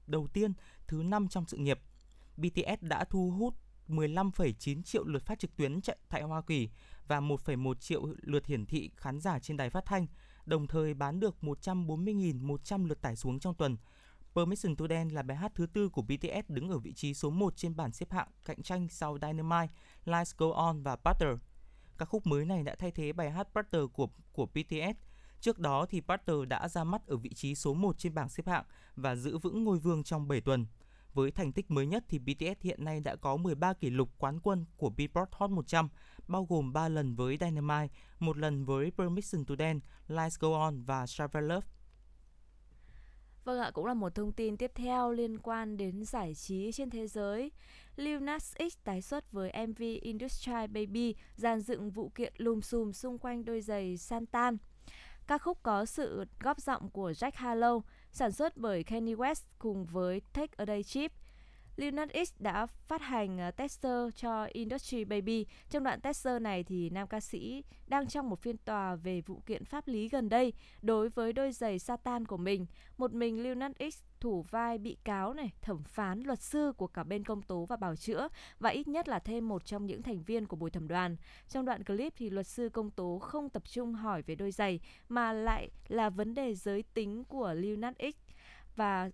[0.07, 0.53] đầu tiên
[0.87, 1.81] thứ 5 trong sự nghiệp.
[2.37, 3.55] BTS đã thu hút
[3.89, 6.69] 15,9 triệu lượt phát trực tuyến tại Hoa Kỳ
[7.07, 10.07] và 1,1 triệu lượt hiển thị khán giả trên đài phát thanh,
[10.47, 13.77] đồng thời bán được 140.100 lượt tải xuống trong tuần.
[14.35, 17.31] Permission to Dance là bài hát thứ tư của BTS đứng ở vị trí số
[17.31, 19.73] 1 trên bảng xếp hạng cạnh tranh sau Dynamite,
[20.05, 21.39] Lights Go On và Butter.
[21.99, 24.99] Các khúc mới này đã thay thế bài hát Butter của của BTS.
[25.41, 28.47] Trước đó thì Butter đã ra mắt ở vị trí số 1 trên bảng xếp
[28.47, 28.65] hạng
[28.97, 30.67] và giữ vững ngôi vương trong 7 tuần.
[31.15, 34.41] Với thành tích mới nhất thì BTS hiện nay đã có 13 kỷ lục quán
[34.41, 35.89] quân của Billboard Hot 100,
[36.29, 40.83] bao gồm 3 lần với Dynamite, một lần với Permission to Dance, Lights Go On
[40.83, 41.67] và Travel Love.
[43.45, 46.91] Vâng ạ, cũng là một thông tin tiếp theo liên quan đến giải trí trên
[46.91, 47.51] thế giới.
[47.97, 52.93] Lil Nas X tái xuất với MV Industry Baby, dàn dựng vụ kiện lùm xùm
[52.93, 54.57] xung quanh đôi giày Santan.
[55.27, 57.81] Ca khúc có sự góp giọng của Jack Harlow,
[58.13, 61.13] sản xuất bởi Kanye West cùng với Take a Day Chip.
[61.77, 65.47] Lil Nas X đã phát hành ờ, tester cho Industry Baby.
[65.71, 69.43] Trong đoạn tester này thì nam ca sĩ đang trong một phiên tòa về vụ
[69.47, 70.53] kiện pháp lý gần đây
[70.83, 72.67] đối với đôi giày Satan của mình.
[72.97, 76.87] Một mình Lil Nas X thủ vai bị cáo này, thẩm phán, luật sư của
[76.87, 80.03] cả bên công tố và bảo chữa và ít nhất là thêm một trong những
[80.03, 81.17] thành viên của bồi thẩm đoàn.
[81.49, 84.81] Trong đoạn clip thì luật sư công tố không tập trung hỏi về đôi giày
[85.09, 88.33] mà lại là vấn đề giới tính của Lil Nas X
[88.77, 89.11] và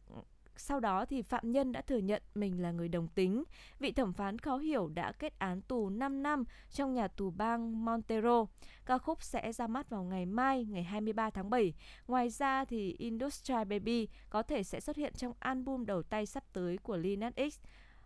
[0.61, 3.45] sau đó thì phạm nhân đã thừa nhận mình là người đồng tính.
[3.79, 7.85] Vị thẩm phán khó hiểu đã kết án tù 5 năm trong nhà tù bang
[7.85, 8.47] Montero.
[8.87, 11.75] Ca khúc sẽ ra mắt vào ngày mai, ngày 23 tháng 7.
[12.07, 16.45] Ngoài ra thì Industry Baby có thể sẽ xuất hiện trong album đầu tay sắp
[16.53, 17.61] tới của Lil Nas X.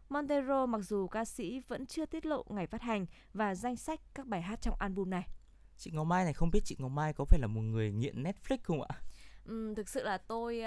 [0.08, 4.00] Montero mặc dù ca sĩ vẫn chưa tiết lộ ngày phát hành và danh sách
[4.14, 5.26] các bài hát trong album này.
[5.76, 8.22] Chị Ngọc Mai này không biết chị Ngọc Mai có phải là một người nghiện
[8.22, 9.00] Netflix không ạ?
[9.44, 10.62] Ừ, thực sự là tôi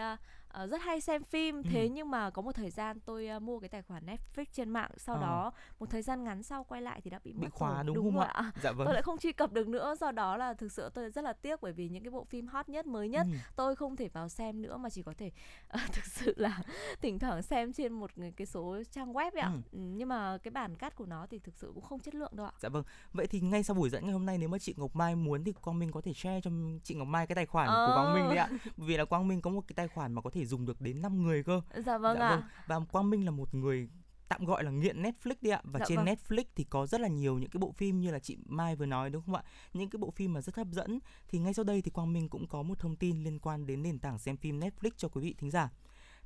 [0.55, 1.89] uh, uh, rất hay xem phim thế ừ.
[1.91, 4.91] nhưng mà có một thời gian tôi uh, mua cái tài khoản Netflix trên mạng
[4.97, 5.21] sau à.
[5.21, 8.13] đó một thời gian ngắn sau quay lại thì đã bị, bị khóa đúng, đúng
[8.13, 8.51] không ạ?
[8.63, 8.85] Dạ vâng.
[8.85, 11.33] Tôi lại không truy cập được nữa do đó là thực sự tôi rất là
[11.33, 13.37] tiếc bởi vì những cái bộ phim hot nhất mới nhất ừ.
[13.55, 15.31] tôi không thể vào xem nữa mà chỉ có thể
[15.73, 16.61] uh, thực sự là
[17.01, 19.51] thỉnh thoảng xem trên một cái số trang web ấy ạ.
[19.53, 19.59] Ừ.
[19.71, 19.79] ừ.
[19.79, 22.45] Nhưng mà cái bản cắt của nó thì thực sự cũng không chất lượng đâu
[22.45, 22.51] ạ.
[22.59, 22.83] Dạ vâng.
[23.13, 25.43] Vậy thì ngay sau buổi dẫn ngày hôm nay nếu mà chị Ngọc Mai muốn
[25.43, 26.51] thì Quang Minh có thể share cho
[26.83, 27.87] chị Ngọc Mai cái tài khoản ờ.
[27.87, 28.49] của Quang Minh đi ạ.
[28.77, 31.01] Vì là Quang Minh có một cái tài khoản mà có thể dùng được đến
[31.01, 31.61] 5 người cơ.
[31.85, 32.35] Dạ vâng dạ, ạ.
[32.35, 32.43] Vâng.
[32.67, 33.89] Và Quang Minh là một người
[34.29, 36.05] tạm gọi là nghiện Netflix đi ạ và dạ trên vâng.
[36.05, 38.85] Netflix thì có rất là nhiều những cái bộ phim như là chị Mai vừa
[38.85, 39.43] nói đúng không ạ
[39.73, 42.29] những cái bộ phim mà rất hấp dẫn thì ngay sau đây thì Quang Minh
[42.29, 45.21] cũng có một thông tin liên quan đến nền tảng xem phim Netflix cho quý
[45.21, 45.69] vị thính giả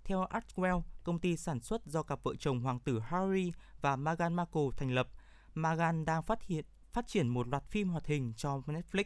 [0.04, 3.52] theo Artwell công ty sản xuất do cặp vợ chồng hoàng tử Harry
[3.82, 5.08] và Meghan Markle thành lập
[5.56, 9.04] Meghan đang phát hiện phát triển một loạt phim hoạt hình cho Netflix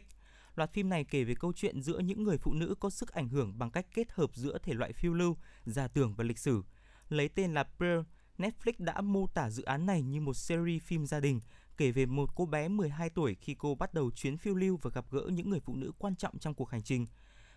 [0.56, 3.28] Loạt phim này kể về câu chuyện giữa những người phụ nữ có sức ảnh
[3.28, 6.62] hưởng bằng cách kết hợp giữa thể loại phiêu lưu, giả tưởng và lịch sử.
[7.08, 8.00] Lấy tên là Pearl,
[8.38, 11.40] Netflix đã mô tả dự án này như một series phim gia đình
[11.76, 14.90] kể về một cô bé 12 tuổi khi cô bắt đầu chuyến phiêu lưu và
[14.94, 17.06] gặp gỡ những người phụ nữ quan trọng trong cuộc hành trình.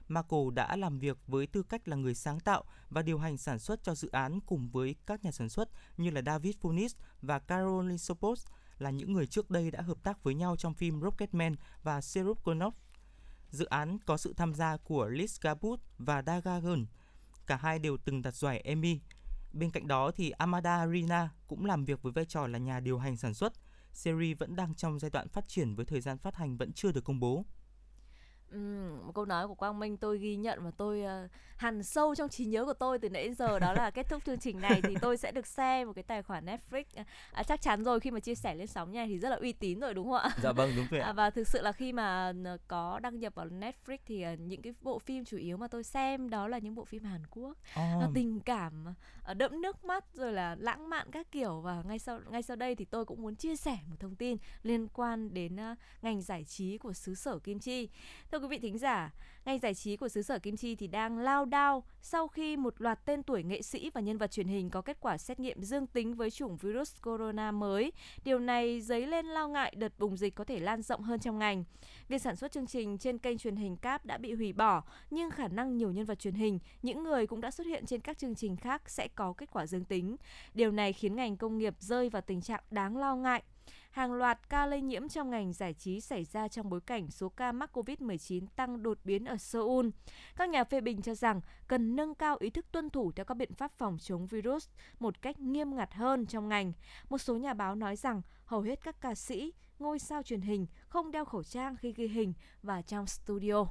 [0.08, 3.60] Marco đã làm việc với tư cách là người sáng tạo và điều hành sản
[3.60, 7.40] xuất cho dự án cùng với các nhà sản xuất như là David Funis và
[7.40, 8.46] Caroline Sopos
[8.78, 12.44] là những người trước đây đã hợp tác với nhau trong phim Rocketman và Syrup
[12.44, 12.74] Konov
[13.50, 16.86] Dự án có sự tham gia của Liz Gabut và Daga Gun.
[17.48, 19.00] Cả hai đều từng đạt giải Emmy.
[19.54, 22.98] Bên cạnh đó thì Amada Rina cũng làm việc với vai trò là nhà điều
[22.98, 23.54] hành sản xuất.
[23.94, 26.92] Series vẫn đang trong giai đoạn phát triển với thời gian phát hành vẫn chưa
[26.92, 27.46] được công bố.
[29.06, 32.30] Một câu nói của Quang Minh tôi ghi nhận và tôi uh, hằn sâu trong
[32.30, 34.82] trí nhớ của tôi từ nãy đến giờ đó là kết thúc chương trình này
[34.84, 36.84] thì tôi sẽ được share một cái tài khoản Netflix
[37.32, 39.54] à, chắc chắn rồi khi mà chia sẻ lên sóng nha thì rất là uy
[39.54, 40.30] tín rồi đúng không ạ?
[40.44, 41.02] Dạ vâng đúng rồi.
[41.02, 42.34] À, và thực sự là khi mà
[42.68, 45.84] có đăng nhập vào Netflix thì uh, những cái bộ phim chủ yếu mà tôi
[45.84, 48.12] xem đó là những bộ phim Hàn Quốc oh.
[48.14, 48.86] tình cảm
[49.32, 52.56] uh, đẫm nước mắt rồi là lãng mạn các kiểu và ngay sau ngay sau
[52.56, 56.22] đây thì tôi cũng muốn chia sẻ một thông tin liên quan đến uh, ngành
[56.22, 57.90] giải trí của xứ sở Kim Chi.
[58.32, 59.14] Thưa thưa quý vị thính giả,
[59.46, 62.82] ngành giải trí của xứ sở Kim Chi thì đang lao đao sau khi một
[62.82, 65.64] loạt tên tuổi nghệ sĩ và nhân vật truyền hình có kết quả xét nghiệm
[65.64, 67.92] dương tính với chủng virus corona mới.
[68.24, 71.40] Điều này dấy lên lo ngại đợt bùng dịch có thể lan rộng hơn trong
[71.40, 71.64] ngành.
[72.08, 75.32] Việc sản xuất chương trình trên kênh truyền hình cáp đã bị hủy bỏ, nhưng
[75.32, 78.18] khả năng nhiều nhân vật truyền hình, những người cũng đã xuất hiện trên các
[78.18, 80.16] chương trình khác sẽ có kết quả dương tính.
[80.54, 83.44] Điều này khiến ngành công nghiệp rơi vào tình trạng đáng lo ngại
[83.98, 87.30] hàng loạt ca lây nhiễm trong ngành giải trí xảy ra trong bối cảnh số
[87.30, 89.88] ca mắc COVID-19 tăng đột biến ở Seoul.
[90.36, 93.34] Các nhà phê bình cho rằng cần nâng cao ý thức tuân thủ theo các
[93.34, 94.68] biện pháp phòng chống virus
[95.00, 96.74] một cách nghiêm ngặt hơn trong ngành.
[97.10, 100.66] Một số nhà báo nói rằng hầu hết các ca sĩ, ngôi sao truyền hình
[100.88, 102.34] không đeo khẩu trang khi ghi hình
[102.64, 103.66] và trong studio.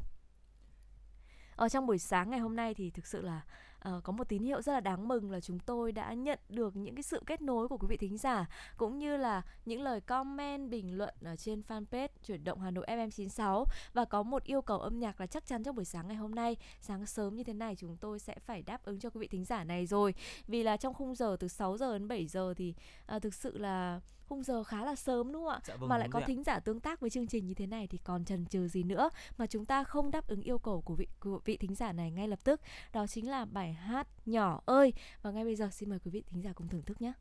[1.56, 3.42] Ở trong buổi sáng ngày hôm nay thì thực sự là
[3.88, 6.76] uh, có một tín hiệu rất là đáng mừng là chúng tôi đã nhận được
[6.76, 8.46] những cái sự kết nối của quý vị thính giả
[8.76, 12.86] cũng như là những lời comment bình luận ở trên fanpage chuyển động Hà Nội
[12.88, 16.16] FM96 và có một yêu cầu âm nhạc là chắc chắn trong buổi sáng ngày
[16.16, 16.56] hôm nay.
[16.80, 19.44] Sáng sớm như thế này chúng tôi sẽ phải đáp ứng cho quý vị thính
[19.44, 20.14] giả này rồi.
[20.46, 22.74] Vì là trong khung giờ từ 6 giờ đến 7 giờ thì
[23.16, 25.60] uh, thực sự là khung giờ khá là sớm đúng không ạ?
[25.64, 27.86] Dạ vâng, mà lại có thính giả tương tác với chương trình như thế này
[27.86, 30.94] thì còn chần chừ gì nữa mà chúng ta không đáp ứng yêu cầu của
[30.94, 32.60] vị của vị thính giả này ngay lập tức.
[32.92, 34.92] Đó chính là bài hát Nhỏ ơi.
[35.22, 37.12] Và ngay bây giờ xin mời quý vị thính giả cùng thưởng thức nhé.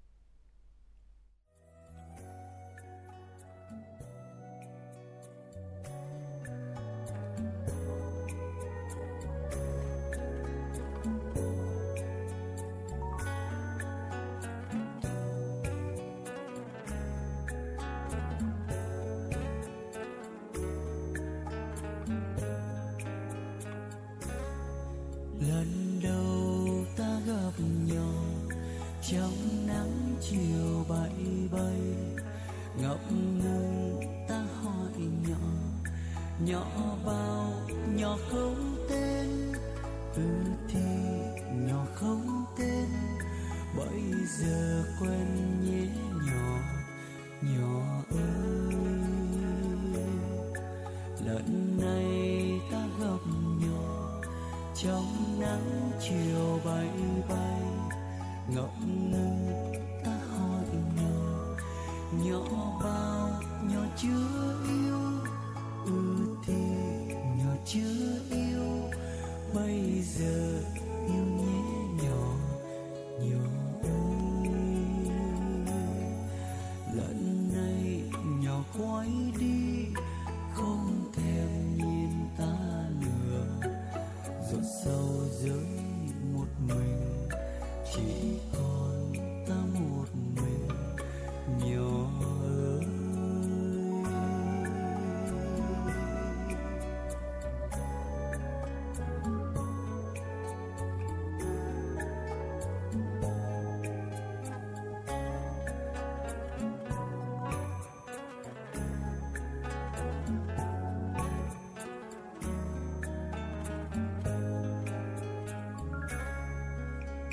[36.45, 36.84] Nhỏ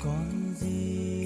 [0.03, 1.22] còn gì?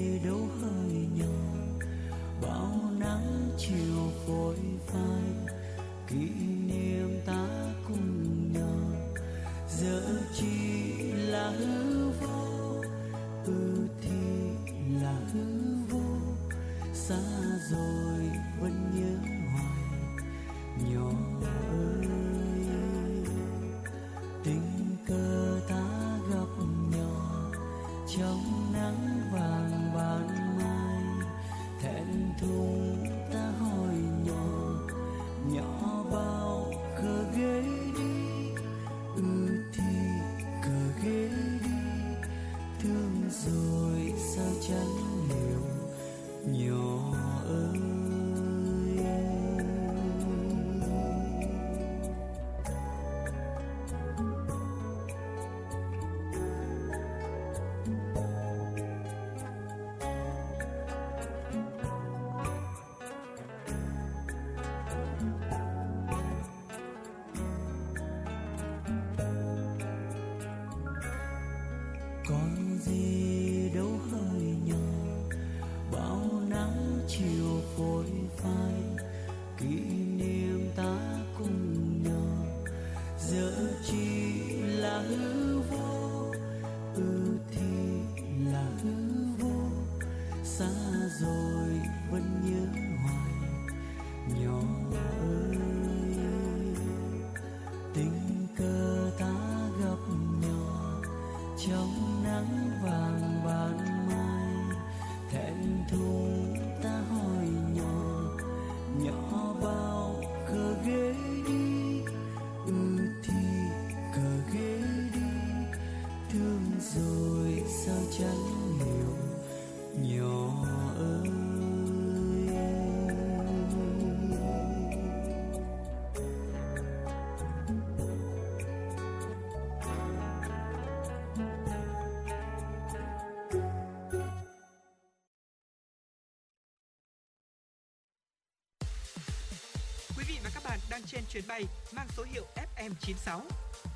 [141.10, 142.44] Trên chuyến bay mang số hiệu
[142.76, 143.40] FM96.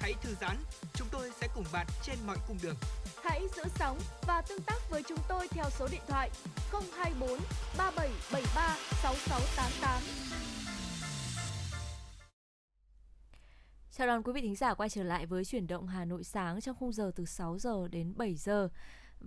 [0.00, 0.56] Hãy thư giãn,
[0.94, 2.76] chúng tôi sẽ cùng bạn trên mọi cung đường.
[3.24, 6.30] Hãy giữ sóng và tương tác với chúng tôi theo số điện thoại
[6.72, 7.38] 024
[7.78, 10.02] 3773 6688.
[13.96, 16.60] Chào đón quý vị thính giả quay trở lại với chuyển động Hà Nội sáng
[16.60, 18.68] trong khung giờ từ 6 giờ đến 7 giờ.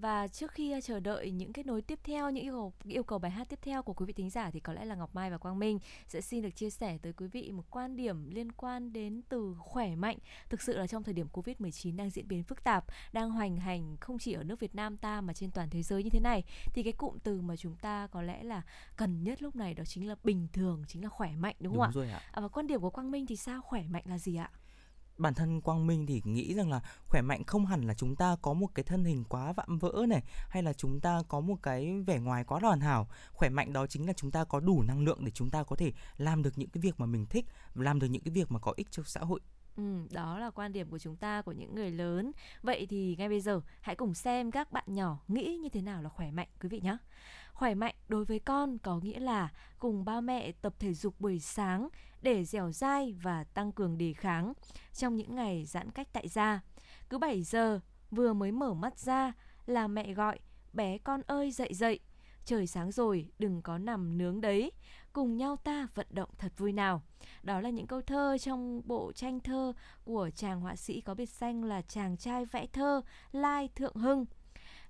[0.02, 3.20] Và trước khi chờ đợi những kết nối tiếp theo, những yêu cầu, yêu cầu
[3.20, 5.32] bài hát tiếp theo của quý vị thính giả thì có lẽ là Ngọc Mai
[5.32, 8.52] và Quang Minh sẽ xin được chia sẻ tới quý vị một quan điểm liên
[8.52, 10.18] quan đến từ khỏe mạnh.
[10.50, 13.98] Thực sự là trong thời điểm Covid-19 đang diễn biến phức tạp, đang hoành hành
[13.98, 16.44] không chỉ ở nước Việt Nam ta mà trên toàn thế giới như thế này
[16.74, 18.62] thì cái cụm từ mà chúng ta có lẽ là
[18.96, 21.82] cần nhất lúc này đó chính là bình thường, chính là khỏe mạnh đúng không
[21.84, 21.92] Đúng ạ?
[21.94, 22.22] rồi ạ.
[22.32, 24.50] À, và quan điểm của Quang Minh thì sao khỏe mạnh là gì ạ?
[25.18, 28.36] Bản thân Quang Minh thì nghĩ rằng là khỏe mạnh không hẳn là chúng ta
[28.42, 31.56] có một cái thân hình quá vạm vỡ này hay là chúng ta có một
[31.64, 34.82] cái vẻ ngoài quá hoàn hảo khỏe mạnh đó chính là chúng ta có đủ
[34.82, 37.46] năng lượng để chúng ta có thể làm được những cái việc mà mình thích
[37.76, 39.40] làm được những cái việc mà có ích cho xã hội
[39.76, 42.32] Ừ, đó là quan điểm của chúng ta của những người lớn.
[42.64, 46.02] Vậy thì ngay bây giờ hãy cùng xem các bạn nhỏ nghĩ như thế nào
[46.02, 46.98] là khỏe mạnh quý vị nhé.
[47.54, 49.50] Khỏe mạnh đối với con có nghĩa là
[49.80, 51.90] cùng ba mẹ tập thể dục buổi sáng
[52.26, 54.54] để dẻo dai và tăng cường đề kháng
[54.94, 56.62] trong những ngày giãn cách tại gia.
[57.10, 57.80] Cứ 7 giờ,
[58.12, 59.34] vừa mới mở mắt ra
[59.66, 60.40] là mẹ gọi,
[60.74, 62.00] bé con ơi, dậy dậy.
[62.46, 64.72] Trời sáng rồi, đừng có nằm nướng đấy.
[65.14, 67.02] Cùng nhau ta vận động thật vui nào.
[67.44, 69.74] Đó là những câu thơ trong bộ tranh thơ
[70.04, 73.02] của chàng họa sĩ có biệt danh là chàng trai vẽ thơ
[73.32, 74.26] lai thượng hưng.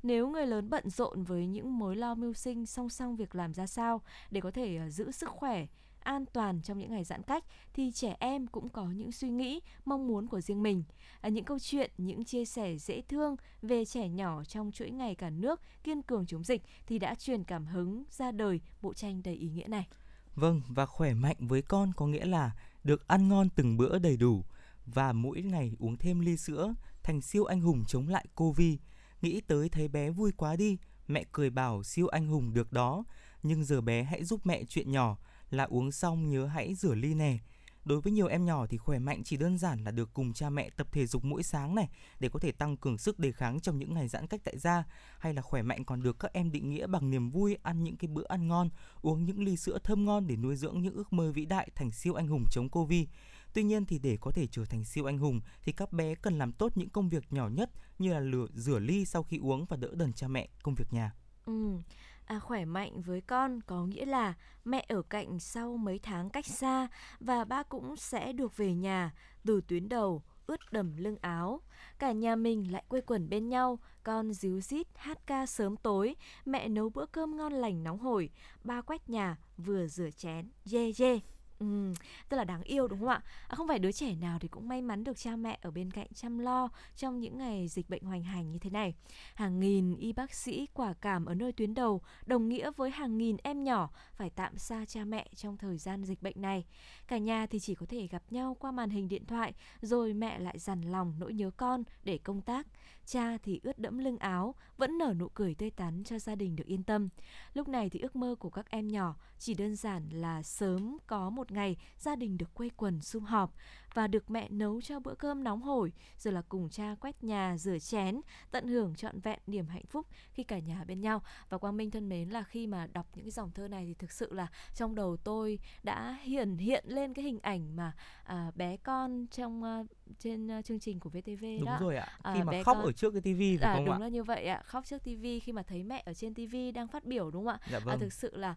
[0.04, 3.54] Nếu người lớn bận rộn với những mối lo mưu sinh song song việc làm
[3.54, 5.66] ra sao để có thể ờ, giữ sức khỏe
[6.06, 7.44] an toàn trong những ngày giãn cách
[7.74, 10.84] thì trẻ em cũng có những suy nghĩ, mong muốn của riêng mình.
[11.22, 15.16] À, những câu chuyện, những chia sẻ dễ thương về trẻ nhỏ trong chuỗi ngày
[15.16, 19.22] cả nước kiên cường chống dịch thì đã truyền cảm hứng ra đời bộ tranh
[19.24, 19.88] đầy ý nghĩa này.
[20.36, 22.52] Vâng, và khỏe mạnh với con có nghĩa là
[22.84, 24.46] được ăn ngon từng bữa đầy đủ
[24.86, 28.76] và mỗi ngày uống thêm ly sữa thành siêu anh hùng chống lại Covid.
[29.22, 30.78] Nghĩ tới thấy bé vui quá đi,
[31.08, 33.04] mẹ cười bảo siêu anh hùng được đó,
[33.44, 35.18] nhưng giờ bé hãy giúp mẹ chuyện nhỏ
[35.50, 37.38] là uống xong nhớ hãy rửa ly nè.
[37.86, 40.50] Đối với nhiều em nhỏ thì khỏe mạnh chỉ đơn giản là được cùng cha
[40.50, 41.90] mẹ tập thể dục mỗi sáng này
[42.20, 44.84] để có thể tăng cường sức đề kháng trong những ngày giãn cách tại gia
[45.20, 47.98] hay là khỏe mạnh còn được các em định nghĩa bằng niềm vui ăn những
[47.98, 48.70] cái bữa ăn ngon,
[49.02, 51.92] uống những ly sữa thơm ngon để nuôi dưỡng những ước mơ vĩ đại thành
[51.92, 53.08] siêu anh hùng chống Covid.
[53.54, 56.38] Tuy nhiên thì để có thể trở thành siêu anh hùng thì các bé cần
[56.38, 59.66] làm tốt những công việc nhỏ nhất như là lửa, rửa ly sau khi uống
[59.66, 61.14] và đỡ đần cha mẹ công việc nhà.
[61.46, 61.78] Ừ.
[62.26, 64.34] À, khỏe mạnh với con có nghĩa là
[64.66, 66.88] mẹ ở cạnh sau mấy tháng cách xa
[67.20, 69.14] và ba cũng sẽ được về nhà
[69.46, 71.62] từ tuyến đầu ướt đầm lưng áo.
[72.00, 76.16] Cả nhà mình lại quây quần bên nhau, con díu dít hát ca sớm tối,
[76.46, 78.30] mẹ nấu bữa cơm ngon lành nóng hổi,
[78.64, 81.10] ba quét nhà vừa rửa chén, dê yeah, dê.
[81.10, 81.35] Yeah.
[81.60, 81.94] Ừ,
[82.30, 83.22] tức là đáng yêu đúng không ạ?
[83.48, 85.92] À, không phải đứa trẻ nào thì cũng may mắn được cha mẹ ở bên
[85.92, 88.94] cạnh chăm lo trong những ngày dịch bệnh hoành hành như thế này.
[89.36, 93.18] Hàng nghìn y bác sĩ quả cảm ở nơi tuyến đầu đồng nghĩa với hàng
[93.18, 96.66] nghìn em nhỏ phải tạm xa cha mẹ trong thời gian dịch bệnh này.
[97.08, 100.40] Cả nhà thì chỉ có thể gặp nhau qua màn hình điện thoại rồi mẹ
[100.40, 102.68] lại dằn lòng nỗi nhớ con để công tác.
[103.06, 106.56] Cha thì ướt đẫm lưng áo, vẫn nở nụ cười tươi tắn cho gia đình
[106.56, 107.10] được yên tâm.
[107.54, 111.30] Lúc này thì ước mơ của các em nhỏ chỉ đơn giản là sớm có
[111.30, 113.54] một ngày gia đình được quây quần sum họp
[113.94, 117.58] và được mẹ nấu cho bữa cơm nóng hổi, rồi là cùng cha quét nhà,
[117.58, 118.22] rửa chén,
[118.52, 121.22] tận hưởng trọn vẹn niềm hạnh phúc khi cả nhà bên nhau.
[121.50, 123.94] Và Quang Minh thân mến là khi mà đọc những cái dòng thơ này thì
[123.94, 127.92] thực sự là trong đầu tôi đã hiển hiện lên cái hình ảnh mà
[128.24, 129.88] à, bé con trong uh,
[130.20, 131.78] trên uh, chương trình của VTV đúng đó.
[131.82, 132.08] rồi ạ.
[132.22, 132.86] À, khi à, mà khóc con...
[132.86, 133.98] ở trước cái tivi phải à, không đúng ạ?
[133.98, 134.62] Đúng là như vậy ạ.
[134.66, 137.54] Khóc trước tivi khi mà thấy mẹ ở trên tivi đang phát biểu đúng không
[137.54, 137.60] ạ?
[137.72, 137.96] Dạ à, vâng.
[137.96, 138.56] À, thực sự là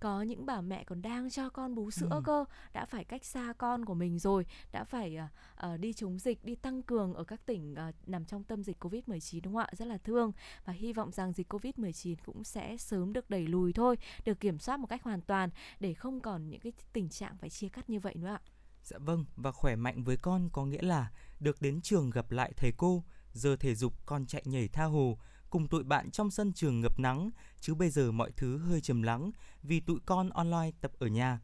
[0.00, 2.20] có những bà mẹ còn đang cho con bú sữa ừ.
[2.24, 2.44] cơ.
[2.72, 6.44] Đã phải cách xa con của mình rồi đã phải uh, uh, đi chống dịch
[6.44, 9.62] đi tăng cường ở các tỉnh uh, nằm trong tâm dịch covid 19 đúng không
[9.62, 9.70] ạ?
[9.72, 10.32] Rất là thương.
[10.64, 14.40] Và hy vọng rằng dịch covid 19 cũng sẽ sớm được đẩy lùi thôi được
[14.40, 17.68] kiểm soát một cách hoàn toàn để không còn những cái tình trạng phải chia
[17.68, 18.40] cắt như vậy nữa ạ.
[18.82, 22.52] Dạ vâng, và khỏe mạnh với con có nghĩa là được đến trường gặp lại
[22.56, 25.18] thầy cô, giờ thể dục con chạy nhảy tha hồ,
[25.50, 27.30] cùng tụi bạn trong sân trường ngập nắng,
[27.60, 29.30] chứ bây giờ mọi thứ hơi trầm lắng
[29.62, 31.40] vì tụi con online tập ở nhà.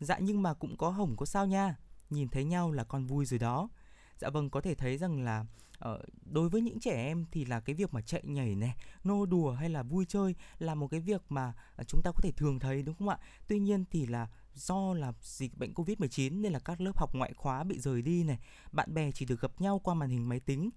[0.00, 1.76] Dạ nhưng mà cũng có hồng có sao nha,
[2.10, 3.68] nhìn thấy nhau là con vui rồi đó.
[4.18, 5.44] Dạ vâng, có thể thấy rằng là
[5.88, 9.26] uh, đối với những trẻ em thì là cái việc mà chạy nhảy này, nô
[9.26, 12.32] đùa hay là vui chơi là một cái việc mà à, chúng ta có thể
[12.32, 13.18] thường thấy đúng không ạ?
[13.48, 17.32] Tuy nhiên thì là do là dịch bệnh Covid-19 nên là các lớp học ngoại
[17.34, 18.38] khóa bị rời đi này,
[18.72, 20.70] bạn bè chỉ được gặp nhau qua màn hình máy tính.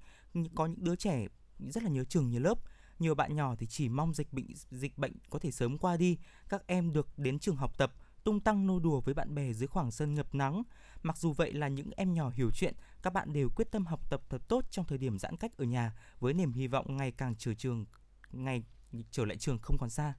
[0.55, 1.27] Có những đứa trẻ
[1.59, 2.59] rất là nhớ trường nhớ lớp
[3.01, 6.17] nhiều bạn nhỏ thì chỉ mong dịch bệnh dịch bệnh có thể sớm qua đi.
[6.49, 7.93] Các em được đến trường học tập,
[8.23, 10.63] tung tăng nô đùa với bạn bè dưới khoảng sân ngập nắng.
[11.03, 14.09] Mặc dù vậy là những em nhỏ hiểu chuyện, các bạn đều quyết tâm học
[14.09, 17.11] tập thật tốt trong thời điểm giãn cách ở nhà, với niềm hy vọng ngày
[17.11, 17.85] càng trở trường,
[18.31, 18.63] ngày
[19.11, 20.13] trở lại trường không còn xa.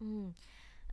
[0.00, 0.30] Ừ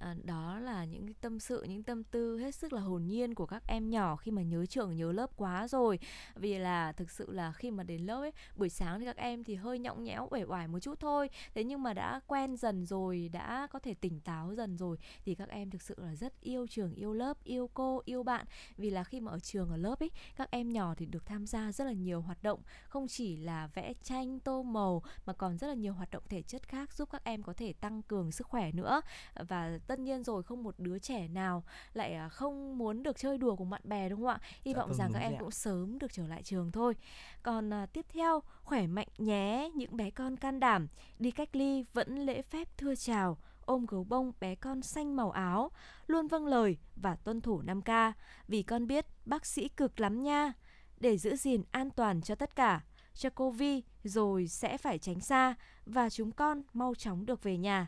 [0.04, 3.36] à, đó là những cái tâm sự những tâm tư hết sức là hồn nhiên
[3.36, 6.00] của các em nhỏ khi mà nhớ trường nhớ lớp quá rồi.
[6.36, 9.44] Vì là thực sự là khi mà đến lớp ấy buổi sáng thì các em
[9.44, 11.30] thì hơi nhõng nhẽo uể oải một chút thôi.
[11.54, 15.36] Thế nhưng mà đã quen dần rồi đã có thể tỉnh táo dần rồi thì
[15.36, 18.46] các em thực sự là rất yêu trường yêu lớp yêu cô yêu bạn.
[18.78, 21.46] Vì là khi mà ở trường ở lớp ấy các em nhỏ thì được tham
[21.48, 22.60] gia rất là nhiều hoạt động.
[22.88, 26.42] Không chỉ là vẽ tranh tô màu mà còn rất là nhiều hoạt động thể
[26.42, 29.02] chất khác giúp các em có thể tăng cường sức khỏe nữa.
[29.50, 31.64] Và tất nhiên rồi không một đứa trẻ nào
[31.94, 34.40] lại à, không muốn được chơi đùa cùng bạn bè đúng không ạ?
[34.62, 36.96] Hy dạ, vọng vâng, rằng các em cũng sớm được trở lại trường thôi.
[37.44, 40.88] Còn à, tiếp theo khỏe mạnh nhé những bé con can đảm
[41.20, 45.32] đi cách ly vẫn lễ phép thưa chào ôm gấu bông bé con xanh màu
[45.32, 45.72] áo
[46.08, 48.12] luôn vâng lời và tuân thủ 5K
[48.48, 50.54] vì con biết bác sĩ cực lắm nha.
[50.98, 52.82] Để giữ gìn an toàn cho tất cả,
[53.14, 57.58] cho cô Vi rồi sẽ phải tránh xa và chúng con mau chóng được về
[57.58, 57.88] nhà.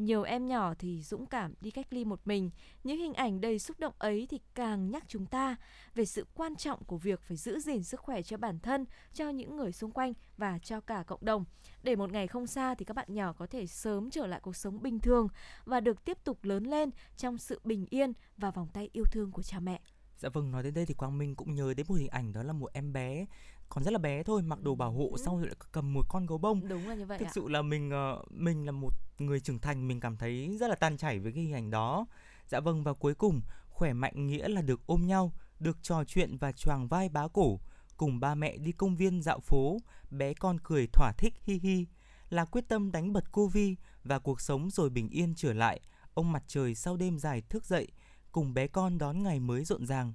[0.00, 2.50] Nhiều em nhỏ thì dũng cảm đi cách ly một mình.
[2.84, 5.56] Những hình ảnh đầy xúc động ấy thì càng nhắc chúng ta
[5.94, 9.28] về sự quan trọng của việc phải giữ gìn sức khỏe cho bản thân, cho
[9.28, 11.44] những người xung quanh và cho cả cộng đồng.
[11.82, 14.56] Để một ngày không xa thì các bạn nhỏ có thể sớm trở lại cuộc
[14.56, 15.28] sống bình thường
[15.64, 19.32] và được tiếp tục lớn lên trong sự bình yên và vòng tay yêu thương
[19.32, 19.80] của cha mẹ.
[20.16, 22.42] Dạ vâng, nói đến đây thì Quang Minh cũng nhớ đến một hình ảnh đó
[22.42, 23.26] là một em bé
[23.70, 25.16] còn rất là bé thôi, mặc đồ bảo hộ ừ.
[25.24, 26.68] xong rồi lại cầm một con gấu bông.
[26.68, 27.32] Đúng là như vậy Thực ạ.
[27.34, 30.74] sự là mình uh, mình là một người trưởng thành mình cảm thấy rất là
[30.74, 32.06] tan chảy với cái hình ảnh đó.
[32.46, 36.36] Dạ vâng và cuối cùng khỏe mạnh nghĩa là được ôm nhau, được trò chuyện
[36.36, 37.60] và choàng vai bá cổ,
[37.96, 39.78] cùng ba mẹ đi công viên dạo phố,
[40.10, 41.86] bé con cười thỏa thích hi hi,
[42.30, 45.80] là quyết tâm đánh bật cô Vi và cuộc sống rồi bình yên trở lại.
[46.14, 47.88] Ông mặt trời sau đêm dài thức dậy,
[48.32, 50.12] cùng bé con đón ngày mới rộn ràng.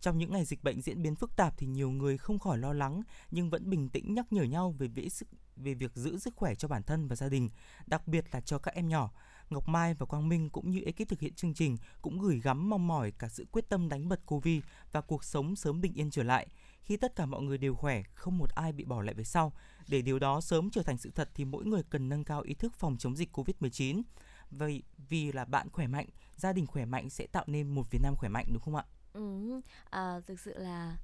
[0.00, 2.72] Trong những ngày dịch bệnh diễn biến phức tạp thì nhiều người không khỏi lo
[2.72, 6.36] lắng nhưng vẫn bình tĩnh nhắc nhở nhau về vĩ sức về việc giữ sức
[6.36, 7.48] khỏe cho bản thân và gia đình,
[7.86, 9.10] đặc biệt là cho các em nhỏ.
[9.50, 12.70] Ngọc Mai và Quang Minh cũng như ekip thực hiện chương trình cũng gửi gắm
[12.70, 16.10] mong mỏi cả sự quyết tâm đánh bật Covid và cuộc sống sớm bình yên
[16.10, 16.48] trở lại.
[16.82, 19.52] Khi tất cả mọi người đều khỏe, không một ai bị bỏ lại về sau.
[19.88, 22.54] Để điều đó sớm trở thành sự thật thì mỗi người cần nâng cao ý
[22.54, 24.02] thức phòng chống dịch Covid-19.
[24.50, 28.00] Vậy vì là bạn khỏe mạnh, gia đình khỏe mạnh sẽ tạo nên một Việt
[28.02, 28.84] Nam khỏe mạnh đúng không ạ?
[29.12, 30.96] Ừ, à, thực sự là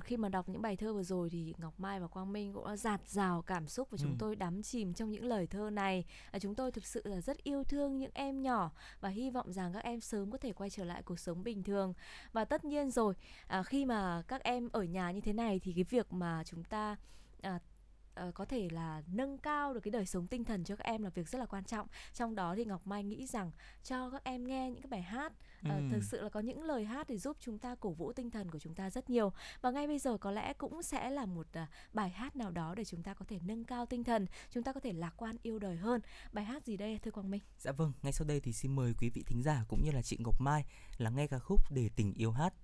[0.00, 2.66] khi mà đọc những bài thơ vừa rồi thì Ngọc Mai và Quang Minh cũng
[2.66, 4.16] đã giạt rào cảm xúc và chúng ừ.
[4.18, 6.04] tôi đắm chìm trong những lời thơ này.
[6.30, 8.70] À, chúng tôi thực sự là rất yêu thương những em nhỏ
[9.00, 11.62] và hy vọng rằng các em sớm có thể quay trở lại cuộc sống bình
[11.62, 11.94] thường.
[12.32, 13.14] Và tất nhiên rồi,
[13.46, 16.64] à, khi mà các em ở nhà như thế này thì cái việc mà chúng
[16.64, 16.96] ta
[17.42, 17.58] à,
[18.28, 21.02] uh, có thể là nâng cao được cái đời sống tinh thần cho các em
[21.02, 21.86] là việc rất là quan trọng.
[22.14, 23.50] Trong đó thì ngọc mai nghĩ rằng
[23.84, 25.88] cho các em nghe những cái bài hát uh, ừ.
[25.92, 28.50] thực sự là có những lời hát để giúp chúng ta cổ vũ tinh thần
[28.50, 29.32] của chúng ta rất nhiều.
[29.60, 32.74] Và ngay bây giờ có lẽ cũng sẽ là một uh, bài hát nào đó
[32.74, 35.36] để chúng ta có thể nâng cao tinh thần chúng ta có thể lạc quan
[35.42, 36.00] yêu đời hơn.
[36.32, 37.42] Bài hát gì đây thưa quang minh?
[37.58, 40.02] Dạ vâng ngay sau đây thì xin mời quý vị thính giả cũng như là
[40.02, 40.64] chị ngọc mai
[40.96, 42.54] là nghe ca khúc để tình yêu hát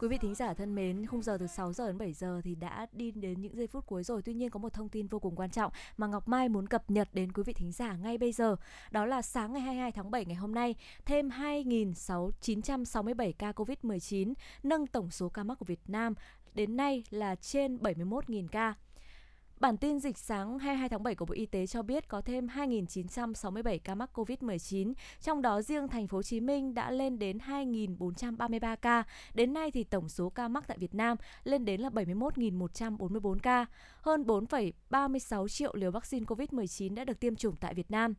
[0.00, 2.54] Quý vị thính giả thân mến, khung giờ từ 6 giờ đến 7 giờ thì
[2.54, 4.22] đã đi đến những giây phút cuối rồi.
[4.22, 6.90] Tuy nhiên có một thông tin vô cùng quan trọng mà Ngọc Mai muốn cập
[6.90, 8.56] nhật đến quý vị thính giả ngay bây giờ.
[8.90, 10.74] Đó là sáng ngày 22 tháng 7 ngày hôm nay,
[11.04, 16.14] thêm 2.967 ca COVID-19, nâng tổng số ca mắc của Việt Nam
[16.54, 18.74] đến nay là trên 71.000 ca.
[19.60, 22.46] Bản tin dịch sáng 22 tháng 7 của Bộ Y tế cho biết có thêm
[22.46, 27.38] 2.967 ca mắc COVID-19, trong đó riêng thành phố Hồ Chí Minh đã lên đến
[27.38, 29.04] 2.433 ca.
[29.34, 33.66] Đến nay thì tổng số ca mắc tại Việt Nam lên đến là 71.144 ca.
[34.00, 38.14] Hơn 4,36 triệu liều vaccine COVID-19 đã được tiêm chủng tại Việt Nam.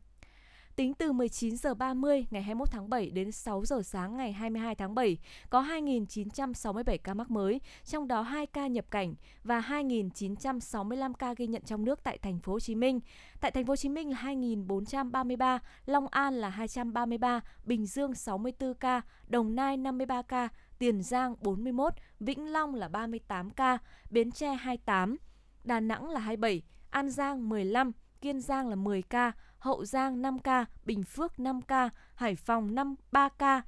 [0.78, 4.74] Tính từ 19 giờ 30 ngày 21 tháng 7 đến 6 giờ sáng ngày 22
[4.74, 5.18] tháng 7,
[5.50, 9.14] có 2.967 ca mắc mới, trong đó 2 ca nhập cảnh
[9.44, 13.00] và 2.965 ca ghi nhận trong nước tại thành phố Hồ Chí Minh.
[13.40, 18.74] Tại thành phố Hồ Chí Minh là 2.433, Long An là 233, Bình Dương 64
[18.74, 20.48] ca, Đồng Nai 53 ca,
[20.78, 23.78] Tiền Giang 41, Vĩnh Long là 38 ca,
[24.10, 25.16] Bến Tre 28,
[25.64, 30.38] Đà Nẵng là 27, An Giang 15, Kiên Giang là 10 ca, Hậu Giang 5
[30.38, 33.62] ca, Bình Phước 5 ca, Hải Phòng 5 3 ca,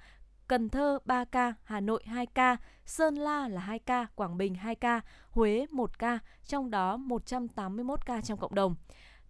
[0.48, 4.54] Cần Thơ 3 ca, Hà Nội 2 ca, Sơn La là 2 ca, Quảng Bình
[4.54, 8.74] 2 ca, Huế 1 ca, trong đó 181 ca trong cộng đồng.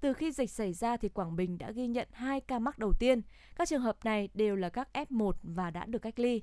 [0.00, 2.92] Từ khi dịch xảy ra thì Quảng Bình đã ghi nhận 2 ca mắc đầu
[2.98, 3.22] tiên.
[3.56, 6.42] Các trường hợp này đều là các F1 và đã được cách ly.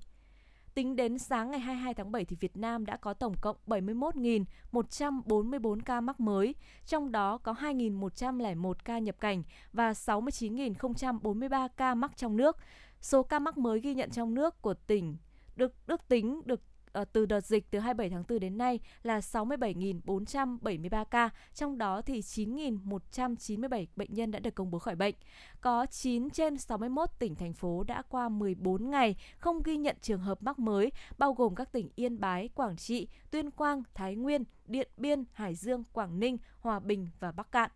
[0.78, 5.80] Tính đến sáng ngày 22 tháng 7 thì Việt Nam đã có tổng cộng 71.144
[5.86, 6.56] ca mắc mới,
[6.86, 12.58] trong đó có 2.101 ca nhập cảnh và 69.043 ca mắc trong nước.
[13.02, 15.18] Số ca mắc mới ghi nhận trong nước của tỉnh
[15.56, 16.62] được ước tính được
[16.98, 22.02] Ờ, từ đợt dịch từ 27 tháng 4 đến nay là 67.473 ca, trong đó
[22.02, 25.16] thì 9.197 bệnh nhân đã được công bố khỏi bệnh.
[25.62, 30.22] Có 9 trên 61 tỉnh thành phố đã qua 14 ngày không ghi nhận trường
[30.22, 34.44] hợp mắc mới, bao gồm các tỉnh Yên Bái, Quảng Trị, Tuyên Quang, Thái Nguyên,
[34.66, 37.72] Điện Biên, Hải Dương, Quảng Ninh, Hòa Bình và Bắc Cạn.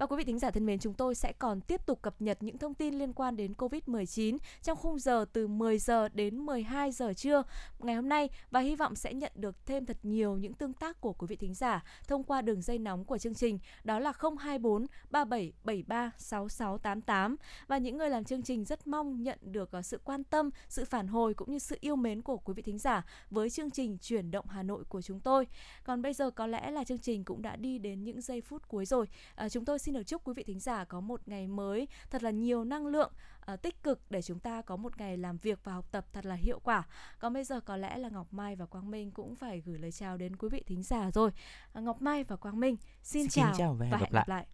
[0.00, 2.42] Và quý vị thính giả thân mến, chúng tôi sẽ còn tiếp tục cập nhật
[2.42, 6.92] những thông tin liên quan đến Covid-19 trong khung giờ từ 10 giờ đến 12
[6.92, 7.42] giờ trưa
[7.78, 11.00] ngày hôm nay và hy vọng sẽ nhận được thêm thật nhiều những tương tác
[11.00, 14.12] của quý vị thính giả thông qua đường dây nóng của chương trình đó là
[14.38, 17.36] 024 3773 6688
[17.66, 20.84] và những người làm chương trình rất mong nhận được ờ, sự quan tâm, sự
[20.84, 23.98] phản hồi cũng như sự yêu mến của quý vị thính giả với chương trình
[23.98, 25.46] chuyển động Hà Nội của chúng tôi.
[25.84, 28.68] Còn bây giờ có lẽ là chương trình cũng đã đi đến những giây phút
[28.68, 29.06] cuối rồi.
[29.34, 31.88] À, chúng tôi xin xin được chúc quý vị thính giả có một ngày mới
[32.10, 33.12] thật là nhiều năng lượng
[33.52, 36.26] uh, tích cực để chúng ta có một ngày làm việc và học tập thật
[36.26, 36.82] là hiệu quả.
[37.18, 39.92] Còn bây giờ có lẽ là Ngọc Mai và Quang Minh cũng phải gửi lời
[39.92, 41.30] chào đến quý vị thính giả rồi.
[41.78, 44.10] Uh, Ngọc Mai và Quang Minh xin, xin chào, chào và hẹn gặp lại.
[44.12, 44.46] Gặp lại.